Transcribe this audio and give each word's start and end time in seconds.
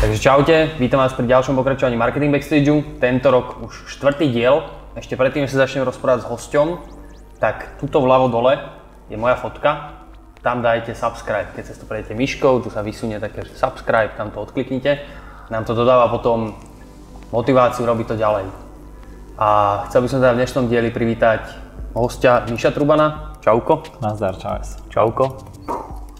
Takže 0.00 0.16
čaute, 0.16 0.56
vítam 0.80 0.98
vás 0.98 1.12
pri 1.12 1.28
ďalšom 1.28 1.54
pokračovaní 1.60 1.94
Marketing 1.94 2.32
Backstageu. 2.32 2.82
Tento 2.98 3.28
rok 3.28 3.62
už 3.62 3.84
štvrtý 3.94 4.32
diel. 4.32 4.64
Ešte 4.96 5.14
predtým, 5.14 5.44
než 5.44 5.52
sa 5.52 5.68
začnem 5.68 5.84
rozprávať 5.84 6.24
s 6.24 6.30
hosťom, 6.30 6.68
tak 7.36 7.78
tuto 7.78 8.00
vľavo 8.00 8.32
dole 8.32 8.58
je 9.06 9.20
moja 9.20 9.36
fotka. 9.36 10.00
Tam 10.40 10.64
dajte 10.64 10.96
subscribe. 10.96 11.52
Keď 11.52 11.62
sa 11.62 11.74
to 11.76 11.84
prejdete 11.84 12.16
myškou, 12.16 12.64
tu 12.64 12.72
sa 12.72 12.80
vysunie 12.80 13.20
také, 13.20 13.44
že 13.44 13.52
subscribe, 13.54 14.16
tam 14.16 14.32
to 14.32 14.40
odkliknite. 14.40 15.04
Nám 15.52 15.68
to 15.68 15.76
dodáva 15.76 16.08
potom 16.08 16.56
motiváciu 17.28 17.84
robiť 17.84 18.06
to 18.10 18.16
ďalej. 18.16 18.69
A 19.40 19.82
chcel 19.88 20.04
by 20.04 20.08
som 20.12 20.20
teda 20.20 20.36
v 20.36 20.40
dnešnom 20.44 20.64
dieli 20.68 20.92
privítať 20.92 21.48
hostia 21.96 22.44
Miša 22.44 22.76
Trubana. 22.76 23.32
Čauko. 23.40 23.80
Nazdar, 24.04 24.36
čau. 24.36 24.60
Čauko. 24.92 25.48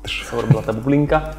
Sa 0.08 0.40
urobila 0.40 0.64
tá 0.64 0.72
bublinka. 0.72 1.36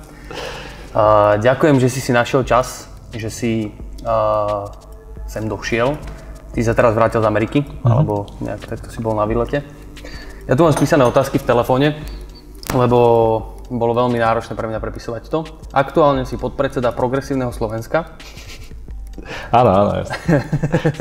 Uh, 0.93 1.41
ďakujem, 1.41 1.81
že 1.81 1.89
si 1.89 1.97
si 1.97 2.13
našiel 2.13 2.45
čas, 2.45 2.85
že 3.09 3.33
si 3.33 3.73
uh, 4.05 4.69
sem 5.25 5.49
došiel. 5.49 5.97
Ty 6.53 6.59
sa 6.61 6.77
teraz 6.77 6.93
vrátil 6.93 7.17
z 7.17 7.25
Ameriky, 7.25 7.65
uh-huh. 7.65 7.89
alebo 7.89 8.29
nejak 8.45 8.61
takto 8.61 8.93
si 8.93 9.01
bol 9.01 9.17
na 9.17 9.25
výlete. 9.25 9.65
Ja 10.45 10.53
tu 10.53 10.61
mám 10.61 10.77
spísané 10.77 11.01
otázky 11.01 11.41
v 11.41 11.49
telefóne, 11.49 11.97
lebo 12.77 12.99
bolo 13.73 13.97
veľmi 13.97 14.21
náročné 14.21 14.53
pre 14.53 14.69
mňa 14.69 14.77
prepisovať 14.77 15.33
to. 15.33 15.49
Aktuálne 15.73 16.29
si 16.29 16.37
podpredseda 16.37 16.93
Progresívneho 16.93 17.49
Slovenska. 17.49 18.21
Áno, 19.51 19.69
áno, 19.69 19.91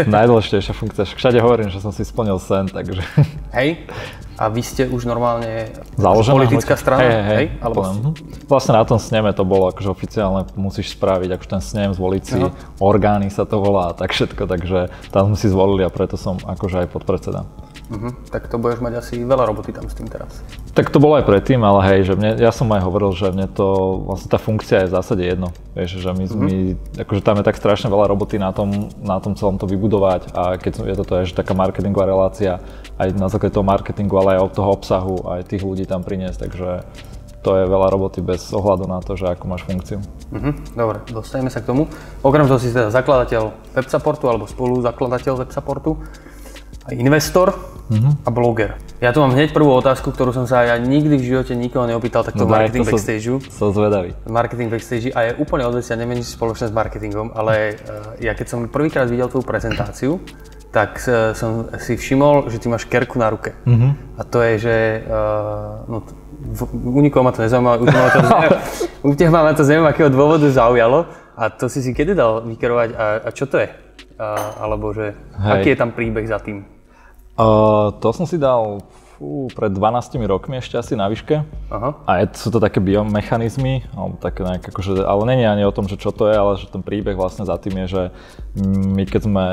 Najdôležitejšia 0.02 0.74
funkcia. 0.74 1.06
Všade 1.06 1.38
hovorím, 1.38 1.70
že 1.70 1.78
som 1.78 1.94
si 1.94 2.02
splnil 2.02 2.42
sen, 2.42 2.66
takže... 2.66 3.06
Hej, 3.54 3.86
a 4.40 4.48
vy 4.48 4.64
ste 4.64 4.88
už 4.88 5.04
normálne 5.04 5.68
Založená 6.00 6.32
politická 6.32 6.74
hľad... 6.74 6.82
strana? 6.82 7.00
Hej, 7.04 7.12
hej, 7.12 7.22
hej. 7.28 7.46
Alebo... 7.60 7.80
Vlastne 8.48 8.72
na 8.72 8.88
tom 8.88 8.96
sneme 8.96 9.30
to 9.36 9.44
bolo, 9.44 9.68
akože 9.70 9.92
oficiálne 9.92 10.48
musíš 10.56 10.96
spraviť, 10.96 11.28
akože 11.36 11.50
ten 11.52 11.62
snem, 11.62 11.90
zvoliť 11.92 12.22
si, 12.24 12.40
uh-huh. 12.40 12.82
orgány 12.82 13.28
sa 13.28 13.44
to 13.44 13.60
volá 13.60 13.92
a 13.92 13.96
tak 13.96 14.16
všetko, 14.16 14.48
takže 14.48 14.88
tam 15.12 15.30
sme 15.30 15.36
si 15.36 15.46
zvolili 15.52 15.84
a 15.84 15.92
preto 15.92 16.16
som 16.16 16.40
akože 16.40 16.82
aj 16.82 16.88
podpredseda. 16.88 17.44
Uh-huh. 17.92 18.16
Tak 18.32 18.48
to 18.48 18.56
budeš 18.56 18.80
mať 18.80 19.04
asi 19.04 19.20
veľa 19.22 19.44
roboty 19.44 19.76
tam 19.76 19.86
s 19.86 19.94
tým 19.94 20.08
teraz. 20.08 20.40
Tak 20.70 20.94
to 20.94 21.02
bolo 21.02 21.18
aj 21.18 21.26
predtým, 21.26 21.58
ale 21.66 21.82
hej, 21.90 22.00
že 22.06 22.14
mne, 22.14 22.38
ja 22.38 22.54
som 22.54 22.70
aj 22.70 22.86
hovoril, 22.86 23.10
že 23.10 23.34
mne 23.34 23.50
to, 23.50 24.00
vlastne 24.06 24.30
tá 24.30 24.38
funkcia 24.38 24.86
je 24.86 24.88
v 24.88 24.94
zásade 24.94 25.22
jedno. 25.26 25.50
Vieš, 25.74 25.98
že 25.98 26.10
my, 26.14 26.24
uh-huh. 26.30 26.38
my, 26.46 26.54
akože 27.02 27.26
tam 27.26 27.42
je 27.42 27.44
tak 27.50 27.58
strašne 27.58 27.90
veľa 27.90 28.06
roboty 28.06 28.38
na 28.38 28.54
tom, 28.54 28.86
na 29.02 29.18
tom 29.18 29.34
celom 29.34 29.58
to 29.58 29.66
vybudovať 29.66 30.30
a 30.30 30.62
keď 30.62 30.86
je 30.86 30.94
toto 30.94 31.12
je, 31.18 31.26
že 31.26 31.34
taká 31.34 31.58
marketingová 31.58 32.06
relácia, 32.06 32.62
aj 33.02 33.18
na 33.18 33.26
základe 33.26 33.58
toho 33.58 33.66
marketingu, 33.66 34.14
ale 34.22 34.38
aj 34.38 34.46
od 34.46 34.52
toho 34.54 34.70
obsahu, 34.70 35.16
aj 35.26 35.50
tých 35.50 35.66
ľudí 35.66 35.90
tam 35.90 36.06
priniesť, 36.06 36.38
takže 36.46 36.86
to 37.40 37.50
je 37.56 37.64
veľa 37.66 37.88
roboty 37.90 38.20
bez 38.20 38.52
ohľadu 38.52 38.84
na 38.84 39.00
to, 39.00 39.16
že 39.16 39.26
akú 39.26 39.48
máš 39.48 39.64
funkciu. 39.66 39.98
Uh-huh. 40.30 40.54
Dobre, 40.76 41.02
dostaneme 41.10 41.50
sa 41.50 41.64
k 41.64 41.72
tomu. 41.72 41.88
Okrem 42.22 42.46
toho 42.46 42.60
si 42.62 42.70
teda 42.70 42.92
zakladateľ 42.94 43.74
websupportu 43.74 44.28
alebo 44.28 44.46
spoluzakladateľ 44.46 45.48
websupportu 45.48 45.98
investor 46.88 47.52
uh-huh. 47.90 48.12
a 48.24 48.30
bloger. 48.32 48.80
Ja 49.00 49.16
tu 49.16 49.24
mám 49.24 49.32
hneď 49.32 49.56
prvú 49.56 49.72
otázku, 49.72 50.12
ktorú 50.12 50.32
som 50.36 50.44
sa 50.44 50.64
ja 50.64 50.76
nikdy 50.76 51.16
v 51.16 51.24
živote 51.24 51.52
nikoho 51.56 51.88
neopýtal 51.88 52.20
takto 52.20 52.44
no, 52.44 52.52
marketing 52.52 52.84
to 52.84 52.88
backstageu. 52.92 53.36
Som 53.48 53.72
zvedavý. 53.72 54.12
Marketing 54.28 54.68
backstage 54.68 55.08
a 55.16 55.20
je 55.28 55.30
úplne 55.40 55.64
odvecia, 55.64 55.96
neviem, 55.96 56.20
či 56.20 56.36
spoločné 56.36 56.68
s 56.68 56.74
marketingom, 56.74 57.32
ale 57.32 57.80
uh, 57.80 58.16
ja 58.20 58.36
keď 58.36 58.46
som 58.46 58.58
prvýkrát 58.68 59.08
videl 59.08 59.32
tvoju 59.32 59.44
prezentáciu, 59.44 60.20
tak 60.68 61.00
uh, 61.08 61.32
som 61.32 61.72
si 61.80 61.96
všimol, 61.96 62.52
že 62.52 62.60
ty 62.60 62.68
máš 62.68 62.84
kerku 62.84 63.16
na 63.16 63.32
ruke. 63.32 63.56
Uh-huh. 63.64 63.96
A 64.20 64.22
to 64.28 64.44
je, 64.44 64.54
že 64.60 64.76
uh, 65.08 65.80
no, 65.88 66.04
v, 66.40 66.60
u 66.72 67.00
nikoho 67.00 67.24
ma 67.24 67.32
to 67.32 67.40
nezaujíma, 67.40 67.80
u 67.80 67.84
ma 67.88 68.08
to, 68.12 68.20
u 69.08 69.12
teba 69.16 69.40
ma 69.40 69.52
to 69.56 69.64
z 69.64 69.76
neviem 69.76 69.88
akého 69.88 70.12
dôvodu 70.12 70.44
zaujalo. 70.48 71.08
A 71.40 71.48
to 71.48 71.72
si 71.72 71.80
si 71.80 71.96
kedy 71.96 72.12
dal 72.12 72.44
vykerovať 72.44 72.88
a, 72.92 73.04
a 73.24 73.28
čo 73.32 73.48
to 73.48 73.56
je? 73.64 73.68
A, 74.20 74.60
alebo 74.60 74.92
že, 74.92 75.16
Hej. 75.40 75.52
aký 75.56 75.68
je 75.72 75.78
tam 75.80 75.96
príbeh 75.96 76.28
za 76.28 76.36
tým? 76.36 76.79
Uh, 77.38 77.94
to 78.02 78.10
som 78.14 78.26
si 78.26 78.36
dal 78.36 78.82
fú, 79.20 79.52
pred 79.52 79.68
12 79.68 80.16
rokmi 80.24 80.58
ešte 80.58 80.80
asi 80.80 80.96
na 80.96 81.06
výške. 81.12 81.44
Aha. 81.68 81.90
A 82.08 82.24
je, 82.24 82.26
sú 82.40 82.48
to 82.48 82.56
také 82.56 82.80
biomechanizmy, 82.80 83.84
alebo 83.92 84.16
také 84.16 84.40
nejak, 84.42 84.64
akože, 84.72 85.04
ale 85.04 85.22
nie 85.28 85.44
je 85.44 85.52
ani 85.52 85.64
o 85.68 85.74
tom, 85.76 85.86
že 85.86 86.00
čo 86.00 86.10
to 86.10 86.32
je, 86.32 86.36
ale 86.40 86.56
že 86.56 86.72
ten 86.72 86.80
príbeh 86.80 87.14
vlastne 87.14 87.44
za 87.44 87.60
tým 87.60 87.84
je, 87.84 87.86
že 87.86 88.02
my 88.64 89.04
keď 89.04 89.20
sme 89.28 89.46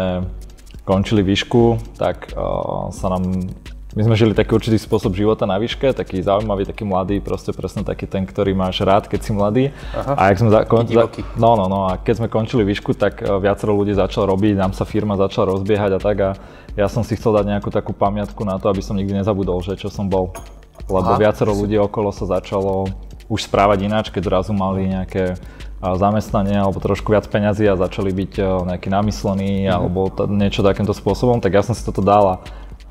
končili 0.87 1.19
výšku, 1.19 1.83
tak 1.99 2.31
uh, 2.31 2.89
sa 2.95 3.11
nám 3.11 3.51
my 3.97 4.05
sme 4.05 4.13
žili 4.13 4.37
taký 4.37 4.53
určitý 4.53 4.77
spôsob 4.77 5.17
života 5.17 5.49
na 5.49 5.57
výške, 5.57 5.89
taký 5.89 6.21
zaujímavý, 6.21 6.69
taký 6.69 6.85
mladý, 6.85 7.17
proste 7.17 7.49
presne 7.49 7.81
taký 7.81 8.05
ten, 8.05 8.29
ktorý 8.29 8.53
máš 8.53 8.85
rád, 8.85 9.09
keď 9.09 9.19
si 9.25 9.31
mladý. 9.33 9.63
Aha. 9.97 10.13
A 10.13 10.21
jak 10.29 10.37
sme 10.37 10.49
za, 10.53 10.59
kon, 10.69 10.85
za, 10.85 11.09
no, 11.33 11.57
no, 11.57 11.65
no, 11.65 11.89
a 11.89 11.97
keď 11.97 12.21
sme 12.21 12.27
končili 12.29 12.61
výšku, 12.61 12.93
tak 12.93 13.25
uh, 13.25 13.41
viacero 13.41 13.73
ľudí 13.73 13.97
začalo 13.97 14.37
robiť, 14.37 14.53
nám 14.53 14.77
sa 14.77 14.85
firma 14.85 15.17
začala 15.17 15.57
rozbiehať 15.57 15.97
a 15.97 15.99
tak 15.99 16.17
a 16.21 16.29
ja 16.77 16.85
som 16.93 17.01
si 17.01 17.17
chcel 17.17 17.33
dať 17.41 17.57
nejakú 17.57 17.73
takú 17.73 17.89
pamiatku 17.89 18.45
na 18.45 18.61
to, 18.61 18.69
aby 18.69 18.85
som 18.85 18.93
nikdy 18.93 19.17
nezabudol, 19.17 19.65
že 19.65 19.73
čo 19.73 19.89
som 19.89 20.05
bol. 20.05 20.29
Lebo 20.85 21.17
Aha. 21.17 21.17
viacero 21.17 21.57
ľudí 21.57 21.81
okolo 21.81 22.13
sa 22.13 22.29
začalo 22.29 22.85
už 23.33 23.49
správať 23.49 23.89
ináč, 23.89 24.13
keď 24.13 24.29
zrazu 24.29 24.53
mali 24.53 24.93
nejaké 24.93 25.41
zamestnanie 25.81 26.57
alebo 26.57 26.77
trošku 26.77 27.13
viac 27.13 27.25
peňazí 27.29 27.65
a 27.69 27.77
začali 27.77 28.09
byť 28.09 28.33
nejakí 28.65 28.89
namyslení 28.89 29.69
mm. 29.69 29.73
alebo 29.73 30.09
t- 30.09 30.25
niečo 30.25 30.65
takýmto 30.65 30.93
spôsobom, 30.93 31.37
tak 31.37 31.53
ja 31.53 31.61
som 31.61 31.77
si 31.77 31.85
toto 31.85 32.01
dala 32.01 32.41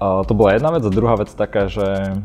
to 0.01 0.33
bola 0.37 0.57
jedna 0.57 0.71
vec 0.73 0.83
a 0.85 0.91
druhá 0.93 1.17
vec 1.17 1.33
taká, 1.33 1.69
že 1.73 2.17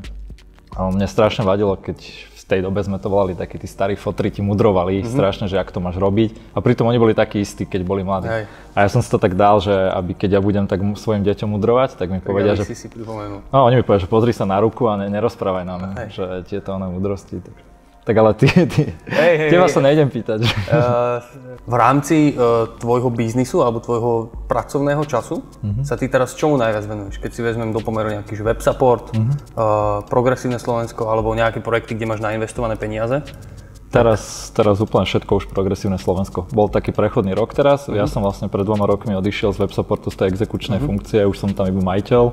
mne 0.76 1.08
strašne 1.08 1.44
vadilo, 1.44 1.76
keď 1.76 2.00
v 2.32 2.44
tej 2.48 2.59
dobe 2.68 2.84
sme 2.84 3.00
to 3.00 3.08
volali, 3.08 3.32
takí 3.32 3.56
tí 3.56 3.68
starí 3.68 3.96
fotri 3.96 4.28
ti 4.28 4.44
mudrovali 4.44 5.00
mm-hmm. 5.00 5.14
strašne, 5.16 5.46
že 5.48 5.56
ako 5.56 5.72
to 5.72 5.80
máš 5.80 5.96
robiť. 5.96 6.36
A 6.52 6.59
pritom 6.59 6.84
oni 6.84 7.00
boli 7.00 7.16
takí 7.16 7.40
istí, 7.44 7.64
keď 7.64 7.88
boli 7.88 8.04
mladí. 8.04 8.28
Hej. 8.28 8.44
A 8.76 8.78
ja 8.84 8.90
som 8.92 9.00
si 9.00 9.08
to 9.08 9.16
tak 9.16 9.40
dal, 9.40 9.64
že 9.64 9.72
aby 9.72 10.12
keď 10.16 10.40
ja 10.40 10.42
budem 10.44 10.68
tak 10.68 10.84
svojim 11.00 11.24
deťom 11.24 11.48
mudrovať, 11.48 11.96
tak 11.96 12.12
mi 12.12 12.20
tak 12.20 12.28
povedia, 12.28 12.59
že... 12.59 12.68
Si 12.68 12.76
si 12.76 12.88
no, 12.92 13.44
oni 13.56 13.80
mi 13.80 13.84
povedia, 13.88 14.03
že 14.03 14.12
pozri 14.12 14.36
sa 14.36 14.44
na 14.44 14.59
ruku 14.59 14.84
a 14.92 15.00
ne, 15.00 15.08
nerozprávaj 15.08 15.64
nám, 15.64 15.80
že 16.12 16.44
tieto 16.48 16.76
one 16.76 16.92
mudrosti. 16.92 17.40
Takže. 17.40 17.71
Tak 18.11 18.19
ale 18.19 18.35
ty, 18.35 18.51
ty 18.67 18.91
hej, 19.07 19.33
hej, 19.39 19.49
teba 19.55 19.72
hej. 19.72 19.72
sa 19.72 19.79
nejdem 19.79 20.11
pýtať. 20.11 20.44
Uh, 20.44 21.23
v 21.63 21.75
rámci 21.79 22.35
uh, 22.35 22.67
tvojho 22.75 23.07
biznisu 23.07 23.63
alebo 23.63 23.79
tvojho 23.79 24.27
pracovného 24.51 24.99
času 25.07 25.39
uh-huh. 25.39 25.88
sa 25.88 25.95
ty 25.95 26.11
teraz 26.11 26.35
čomu 26.35 26.59
najviac 26.59 26.91
venuješ? 26.91 27.23
Keď 27.23 27.31
si 27.31 27.39
vezmem 27.39 27.72
do 27.72 27.79
pomeru 27.79 28.11
nejaký 28.11 28.35
web 28.44 28.59
support, 28.59 29.16
uh-huh. 29.16 29.31
uh, 29.55 30.03
progresívne 30.11 30.59
Slovensko 30.59 31.07
alebo 31.07 31.31
nejaké 31.31 31.63
projekty, 31.63 31.95
kde 31.95 32.11
máš 32.11 32.19
nainvestované 32.19 32.75
peniaze? 32.75 33.23
Teraz, 33.95 34.51
teraz 34.51 34.83
úplne 34.83 35.07
všetko 35.07 35.31
už 35.31 35.45
progresívne 35.47 35.95
Slovensko. 35.95 36.51
Bol 36.51 36.67
taký 36.67 36.91
prechodný 36.91 37.31
rok 37.31 37.55
teraz. 37.55 37.88
Uh-huh. 37.88 37.95
Ja 37.95 38.11
som 38.11 38.28
vlastne 38.28 38.51
pred 38.51 38.67
dvoma 38.67 38.91
rokmi 38.91 39.16
odišiel 39.16 39.55
z 39.55 39.63
web 39.63 39.72
supportu 39.72 40.11
z 40.11 40.19
tej 40.19 40.35
exekučnej 40.35 40.83
uh-huh. 40.83 40.99
funkcie, 40.99 41.23
už 41.23 41.39
som 41.39 41.55
tam 41.55 41.72
iba 41.72 41.79
majiteľ. 41.79 42.23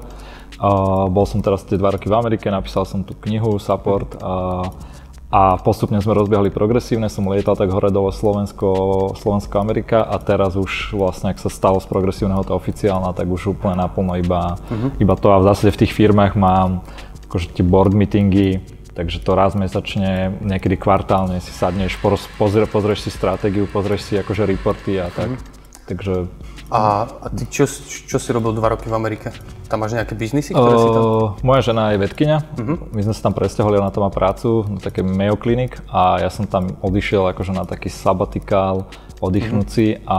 Uh, 0.58 1.06
bol 1.06 1.22
som 1.22 1.38
teraz 1.38 1.62
tie 1.62 1.78
dva 1.78 1.94
roky 1.94 2.10
v 2.10 2.18
Amerike, 2.18 2.50
napísal 2.50 2.82
som 2.82 3.06
tú 3.06 3.14
knihu 3.22 3.62
Support. 3.62 4.18
Uh, 4.18 4.97
a 5.28 5.60
postupne 5.60 6.00
sme 6.00 6.16
rozbiehali 6.16 6.48
progresívne, 6.48 7.12
som 7.12 7.28
lietal 7.28 7.52
tak 7.52 7.68
hore 7.68 7.92
dole 7.92 8.16
Slovensko, 8.16 8.68
Slovensko, 9.20 9.60
Amerika 9.60 10.00
a 10.00 10.16
teraz 10.16 10.56
už 10.56 10.96
vlastne, 10.96 11.36
ak 11.36 11.38
sa 11.38 11.52
stalo 11.52 11.76
z 11.84 11.86
progresívneho 11.88 12.40
to 12.48 12.56
oficiálna, 12.56 13.12
tak 13.12 13.28
už 13.28 13.52
úplne 13.52 13.76
naplno 13.76 14.16
iba, 14.16 14.56
uh-huh. 14.56 14.96
iba 14.96 15.14
to 15.20 15.28
a 15.28 15.36
v 15.36 15.52
zásade 15.52 15.76
v 15.76 15.80
tých 15.84 15.92
firmách 15.92 16.32
mám 16.32 16.80
akože 17.28 17.52
tie 17.52 17.60
board 17.60 17.92
meetingy, 17.92 18.64
takže 18.96 19.20
to 19.20 19.36
raz 19.36 19.52
mesačne, 19.52 20.32
niekedy 20.40 20.80
kvartálne 20.80 21.44
si 21.44 21.52
sadneš, 21.52 22.00
pozrie, 22.40 22.64
pozrieš 22.64 23.04
si 23.04 23.10
stratégiu, 23.12 23.68
pozrieš 23.68 24.08
si 24.08 24.14
akože 24.16 24.48
reporty 24.48 24.96
a 24.96 25.12
tak. 25.12 25.36
Uh-huh. 25.36 25.56
Takže 25.92 26.14
a, 26.68 27.08
a 27.08 27.26
ty 27.32 27.48
čo, 27.48 27.64
čo 28.04 28.16
si 28.20 28.28
robil 28.28 28.52
dva 28.52 28.76
roky 28.76 28.92
v 28.92 28.94
Amerike? 28.96 29.32
Tam 29.72 29.80
máš 29.80 29.96
nejaké 29.96 30.12
biznisy, 30.12 30.52
ktoré 30.52 30.76
uh, 30.76 30.80
si 30.80 30.88
tam... 30.92 31.02
Moja 31.40 31.60
žena 31.64 31.92
je 31.92 31.98
vedkynia, 32.00 32.44
uh-huh. 32.44 32.92
my 32.92 33.00
sme 33.04 33.14
sa 33.16 33.28
tam 33.28 33.34
presťahovali, 33.36 33.80
na 33.80 33.92
to 33.92 34.04
má 34.04 34.12
prácu, 34.12 34.68
na 34.68 34.80
také 34.80 35.00
Mayo 35.00 35.40
Clinic 35.40 35.80
a 35.88 36.20
ja 36.20 36.28
som 36.28 36.44
tam 36.44 36.76
odišiel 36.84 37.24
akože 37.32 37.52
na 37.56 37.64
taký 37.64 37.88
sabatikál, 37.88 38.88
oddychnúci 39.18 39.98
uh-huh. 39.98 40.08
a 40.08 40.18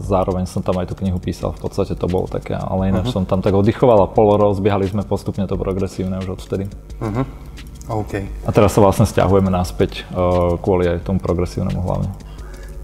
zároveň 0.00 0.46
som 0.46 0.62
tam 0.62 0.78
aj 0.78 0.90
tú 0.90 0.94
knihu 1.02 1.18
písal, 1.18 1.52
v 1.58 1.66
podstate 1.66 1.98
to 1.98 2.06
bolo 2.06 2.30
také, 2.30 2.54
ale 2.54 2.94
ináč 2.94 3.10
uh-huh. 3.10 3.22
som 3.22 3.28
tam 3.28 3.42
tak 3.42 3.54
oddychoval 3.54 4.06
a 4.06 4.10
pol 4.10 4.34
rozbiehali 4.38 4.86
sme 4.86 5.02
postupne 5.02 5.44
to 5.46 5.58
progresívne 5.58 6.18
už 6.22 6.38
odvtedy. 6.38 6.70
Uh-huh. 7.02 7.26
Okay. 7.84 8.24
A 8.46 8.50
teraz 8.54 8.72
sa 8.72 8.80
vlastne 8.80 9.04
stiahujeme 9.04 9.52
naspäť 9.52 10.08
uh, 10.08 10.56
kvôli 10.56 10.88
aj 10.88 11.04
tomu 11.04 11.20
progresívnemu 11.20 11.84
hlavne. 11.84 12.10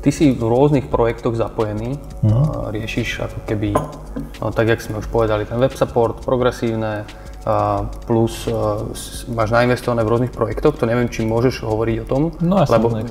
Ty 0.01 0.09
si 0.09 0.33
v 0.33 0.41
rôznych 0.41 0.89
projektoch 0.89 1.37
zapojený, 1.37 2.01
mm. 2.25 2.73
riešiš 2.73 3.21
ako 3.21 3.39
keby, 3.45 3.77
no, 4.41 4.49
tak 4.49 4.73
jak 4.73 4.81
sme 4.81 5.05
už 5.05 5.13
povedali, 5.13 5.45
ten 5.45 5.61
web 5.61 5.77
support, 5.77 6.25
progresívne, 6.25 7.05
plus 8.05 8.45
máš 9.33 9.49
nainvestované 9.49 10.05
v 10.05 10.13
rôznych 10.13 10.33
projektoch, 10.33 10.77
to 10.77 10.85
neviem, 10.85 11.09
či 11.09 11.25
môžeš 11.25 11.65
hovoriť 11.65 11.97
o 12.05 12.07
tom, 12.07 12.23
no, 12.45 12.61
ja 12.61 12.69
lebo, 12.69 12.93
e, 12.93 13.05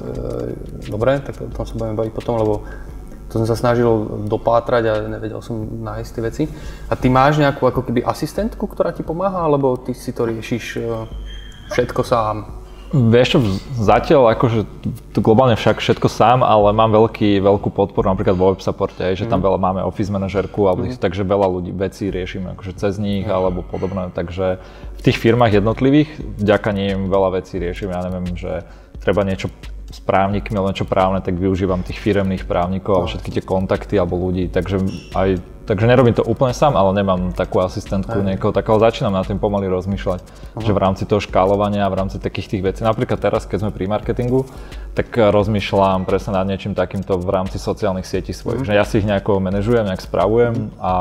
dobre, 0.86 1.18
tak 1.26 1.34
o 1.42 1.50
tom 1.50 1.66
sa 1.66 1.74
budeme 1.74 1.98
baviť 1.98 2.14
potom, 2.14 2.38
lebo 2.38 2.62
to 3.30 3.42
som 3.42 3.46
sa 3.46 3.58
snažil 3.58 3.90
dopátrať 4.26 4.84
a 4.90 4.94
nevedel 5.06 5.42
som 5.46 5.62
nájsť 5.62 6.10
tie 6.14 6.24
veci. 6.26 6.44
A 6.90 6.98
ty 6.98 7.14
máš 7.14 7.38
nejakú 7.38 7.62
ako 7.62 7.86
keby 7.86 8.02
asistentku, 8.02 8.66
ktorá 8.66 8.90
ti 8.90 9.06
pomáha, 9.06 9.46
alebo 9.46 9.78
ty 9.78 9.94
si 9.94 10.14
to 10.14 10.26
riešiš 10.26 10.66
e, 10.78 11.06
všetko 11.74 12.02
sám? 12.02 12.59
Vieš 12.90 13.28
čo, 13.30 13.40
zatiaľ 13.78 14.34
akože 14.34 14.66
globálne 15.22 15.54
však 15.54 15.78
všetko 15.78 16.10
sám, 16.10 16.42
ale 16.42 16.74
mám 16.74 16.90
veľký, 16.90 17.38
veľkú 17.38 17.70
podporu 17.70 18.10
napríklad 18.10 18.34
vo 18.34 18.50
web 18.50 18.62
supporte, 18.66 19.06
že 19.14 19.30
tam 19.30 19.42
mhm. 19.42 19.46
veľa 19.46 19.60
máme 19.62 19.82
office 19.86 20.10
manažerku, 20.10 20.66
alebo 20.66 20.90
mm. 20.90 20.98
takže 20.98 21.22
veľa 21.22 21.48
ľudí, 21.54 21.70
vecí 21.70 22.10
riešime 22.10 22.58
akože 22.58 22.74
cez 22.82 22.98
nich 22.98 23.30
mm. 23.30 23.34
alebo 23.34 23.62
podobné, 23.62 24.10
takže 24.10 24.58
v 24.98 25.02
tých 25.06 25.22
firmách 25.22 25.62
jednotlivých, 25.62 26.10
vďaka 26.42 26.70
nim 26.74 27.14
veľa 27.14 27.38
vecí 27.38 27.62
riešime, 27.62 27.94
ja 27.94 28.02
neviem, 28.10 28.34
že 28.34 28.66
treba 28.98 29.22
niečo 29.22 29.54
s 29.90 30.00
právnikmi, 30.02 30.54
ale 30.58 30.74
niečo 30.74 30.86
právne, 30.86 31.22
tak 31.22 31.38
využívam 31.38 31.82
tých 31.82 31.98
firemných 31.98 32.46
právnikov 32.46 33.06
a 33.06 33.10
všetky 33.10 33.38
tie 33.38 33.44
kontakty 33.46 33.98
alebo 33.98 34.18
ľudí, 34.18 34.50
takže 34.50 34.82
aj 35.14 35.42
Takže 35.70 35.86
nerobím 35.86 36.18
to 36.18 36.26
úplne 36.26 36.50
sám, 36.50 36.74
ale 36.74 36.98
nemám 36.98 37.30
takú 37.30 37.62
asistentku 37.62 38.18
Aj. 38.18 38.26
niekoho 38.26 38.50
tak, 38.50 38.66
ale 38.66 38.90
začínam 38.90 39.14
na 39.14 39.22
tým 39.22 39.38
pomaly 39.38 39.70
rozmýšľať, 39.70 40.26
uh-huh. 40.26 40.66
že 40.66 40.74
v 40.74 40.80
rámci 40.82 41.06
toho 41.06 41.22
škálovania, 41.22 41.86
v 41.86 41.94
rámci 41.94 42.18
takých 42.18 42.58
tých 42.58 42.64
vecí, 42.66 42.82
napríklad 42.82 43.22
teraz, 43.22 43.46
keď 43.46 43.70
sme 43.70 43.72
pri 43.72 43.86
marketingu, 43.86 44.50
tak 44.98 45.14
rozmýšľam 45.14 46.10
presne 46.10 46.42
nad 46.42 46.50
niečím 46.50 46.74
takýmto 46.74 47.22
v 47.22 47.30
rámci 47.30 47.62
sociálnych 47.62 48.10
sietí 48.10 48.34
svojich, 48.34 48.66
uh-huh. 48.66 48.74
že 48.74 48.82
ja 48.82 48.82
si 48.82 48.98
ich 48.98 49.06
nejako 49.06 49.38
manažujem, 49.38 49.86
nejak 49.86 50.02
spravujem 50.02 50.74
uh-huh. 50.74 50.82
a 50.82 50.94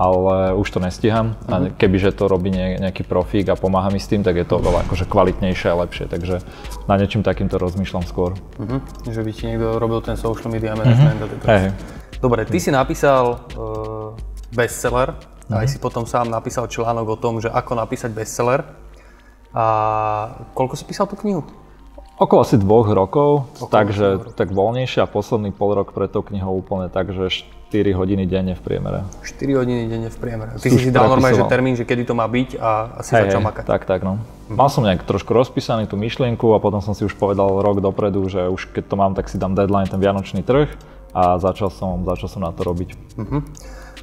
ale 0.00 0.56
už 0.56 0.64
to 0.70 0.80
nestíham. 0.80 1.36
Uh-huh. 1.36 1.52
A 1.52 1.54
mhm. 1.60 1.76
kebyže 1.76 2.16
to 2.16 2.24
robí 2.24 2.48
nejaký 2.54 3.04
profík 3.04 3.52
a 3.52 3.58
pomáha 3.58 3.92
mi 3.92 4.00
s 4.00 4.08
tým, 4.08 4.24
tak 4.24 4.32
je 4.32 4.48
to 4.48 4.56
veľa 4.56 4.88
akože 4.88 5.04
kvalitnejšie 5.04 5.68
a 5.68 5.76
lepšie. 5.76 6.08
Takže 6.08 6.40
na 6.88 6.96
niečím 6.96 7.20
takýmto 7.20 7.60
rozmýšľam 7.60 8.08
skôr. 8.08 8.32
Uh-huh. 8.56 8.80
Že 9.04 9.20
by 9.20 9.30
ti 9.36 9.42
niekto 9.52 9.76
robil 9.76 10.00
ten 10.00 10.16
social 10.16 10.48
media 10.48 10.72
management 10.72 11.20
uh-huh. 11.20 11.44
a 11.44 11.52
hey. 11.52 11.99
Dobre, 12.20 12.44
ty 12.44 12.60
si 12.60 12.68
napísal 12.68 13.48
uh, 13.56 14.12
bestseller, 14.52 15.16
uh-huh. 15.16 15.56
aj 15.56 15.66
si 15.72 15.80
potom 15.80 16.04
sám 16.04 16.28
napísal 16.28 16.68
článok 16.68 17.06
o 17.08 17.16
tom, 17.16 17.40
že 17.40 17.48
ako 17.48 17.80
napísať 17.80 18.12
bestseller. 18.12 18.60
A 19.50 19.64
koľko 20.54 20.76
si 20.76 20.84
písal 20.84 21.08
tú 21.08 21.16
knihu? 21.24 21.42
Okolo 22.20 22.44
asi 22.44 22.60
dvoch 22.60 22.84
rokov, 22.92 23.48
Okolo 23.56 23.72
takže 23.72 24.06
rokov. 24.20 24.36
tak 24.36 24.52
voľnejšie 24.52 25.00
a 25.00 25.08
posledný 25.08 25.56
pol 25.56 25.72
rok 25.72 25.96
pred 25.96 26.12
tou 26.12 26.20
knihou 26.20 26.60
úplne 26.60 26.92
tak, 26.92 27.16
že 27.16 27.32
4 27.72 27.96
hodiny 27.96 28.28
denne 28.28 28.52
v 28.52 28.60
priemere. 28.60 29.08
4 29.24 29.56
hodiny 29.56 29.88
denne 29.88 30.12
v 30.12 30.18
priemere. 30.20 30.60
Ty 30.60 30.68
si 30.68 30.76
si 30.76 30.92
dal 30.92 31.08
normálne 31.08 31.40
že 31.40 31.48
termín, 31.48 31.74
že 31.80 31.88
kedy 31.88 32.04
to 32.04 32.12
má 32.12 32.28
byť 32.28 32.60
a 32.60 33.00
asi 33.00 33.16
hey, 33.16 33.32
začal 33.32 33.40
makať. 33.40 33.64
Tak, 33.64 33.88
tak, 33.88 34.04
no. 34.04 34.20
Hm. 34.52 34.60
Mal 34.60 34.68
som 34.68 34.84
nejak 34.84 35.08
trošku 35.08 35.32
rozpísaný 35.32 35.88
tú 35.88 35.96
myšlienku 35.96 36.52
a 36.52 36.60
potom 36.60 36.84
som 36.84 36.92
si 36.92 37.08
už 37.08 37.16
povedal 37.16 37.48
rok 37.64 37.80
dopredu, 37.80 38.28
že 38.28 38.52
už 38.52 38.68
keď 38.76 38.84
to 38.92 38.94
mám, 39.00 39.16
tak 39.16 39.32
si 39.32 39.40
dám 39.40 39.56
deadline 39.56 39.88
ten 39.88 39.96
vianočný 39.96 40.44
trh 40.44 40.68
a 41.14 41.38
začal 41.38 41.70
som, 41.70 42.02
začal 42.06 42.28
som 42.28 42.40
na 42.42 42.50
to 42.54 42.62
robiť. 42.62 42.90
Uh-huh. 43.18 43.42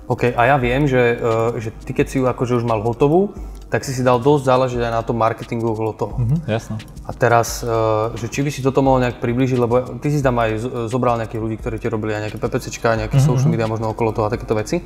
OK, 0.07 0.31
a 0.31 0.42
ja 0.48 0.56
viem, 0.56 0.88
že, 0.88 1.19
uh, 1.19 1.56
že 1.59 1.75
ty 1.83 1.92
keď 1.92 2.06
si 2.07 2.15
ju 2.19 2.25
akože 2.31 2.63
už 2.63 2.63
mal 2.63 2.80
hotovú, 2.80 3.36
tak 3.68 3.83
si 3.83 3.92
si 3.92 4.00
dal 4.00 4.24
dosť 4.24 4.44
záležiť 4.48 4.80
aj 4.80 4.94
na 4.95 5.04
tom 5.04 5.19
marketingu 5.19 5.68
okolo 5.75 5.92
toho. 5.92 6.15
Mm-hmm, 6.15 6.39
jasno. 6.48 6.80
A 7.04 7.12
teraz, 7.12 7.59
uh, 7.59 8.15
že 8.15 8.31
či 8.31 8.39
by 8.39 8.48
si 8.48 8.63
toto 8.63 8.80
mohol 8.80 9.04
nejak 9.04 9.19
približiť, 9.19 9.59
lebo 9.59 10.00
ty 10.00 10.07
si 10.07 10.24
tam 10.24 10.39
aj 10.39 10.63
zobral 10.88 11.19
nejakých 11.19 11.44
ľudí, 11.44 11.56
ktorí 11.59 11.75
ti 11.75 11.92
robili 11.92 12.15
aj 12.15 12.31
nejaké 12.31 12.39
PPCčka, 12.39 12.95
nejaké 12.95 13.19
mm-hmm. 13.19 13.27
social 13.27 13.51
media 13.51 13.68
možno 13.68 13.92
okolo 13.92 14.15
toho 14.15 14.31
a 14.31 14.31
takéto 14.31 14.56
veci. 14.56 14.80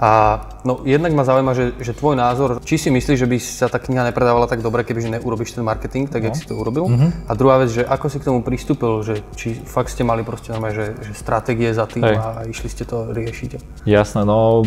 A 0.00 0.40
no, 0.64 0.80
jednak 0.88 1.12
ma 1.12 1.28
zaujíma, 1.28 1.52
že, 1.52 1.76
že 1.76 1.92
tvoj 1.92 2.16
názor, 2.16 2.64
či 2.64 2.80
si 2.80 2.88
myslíš, 2.88 3.20
že 3.20 3.28
by 3.28 3.36
sa 3.36 3.68
tá 3.68 3.76
kniha 3.76 4.08
nepredávala 4.08 4.48
tak 4.48 4.64
dobre, 4.64 4.80
kebyže 4.80 5.12
neurobíš 5.12 5.52
ten 5.52 5.60
marketing, 5.60 6.08
tak 6.08 6.24
no. 6.24 6.32
jak 6.32 6.40
si 6.40 6.48
to 6.48 6.56
urobil. 6.56 6.88
Mm-hmm. 6.88 7.28
A 7.28 7.32
druhá 7.36 7.60
vec, 7.60 7.68
že 7.68 7.84
ako 7.84 8.08
si 8.08 8.16
k 8.16 8.32
tomu 8.32 8.40
pristúpil, 8.40 9.04
že 9.04 9.20
či 9.36 9.52
fakt 9.60 9.92
ste 9.92 10.00
mali 10.00 10.24
proste 10.24 10.56
normálne, 10.56 10.72
že, 10.72 10.86
že 11.04 11.12
stratégie 11.12 11.68
za 11.76 11.84
tým 11.84 12.08
Hej. 12.08 12.16
a 12.16 12.48
išli 12.48 12.72
ste 12.72 12.88
to 12.88 13.12
riešiť. 13.12 13.84
Jasné, 13.84 14.24
no 14.24 14.64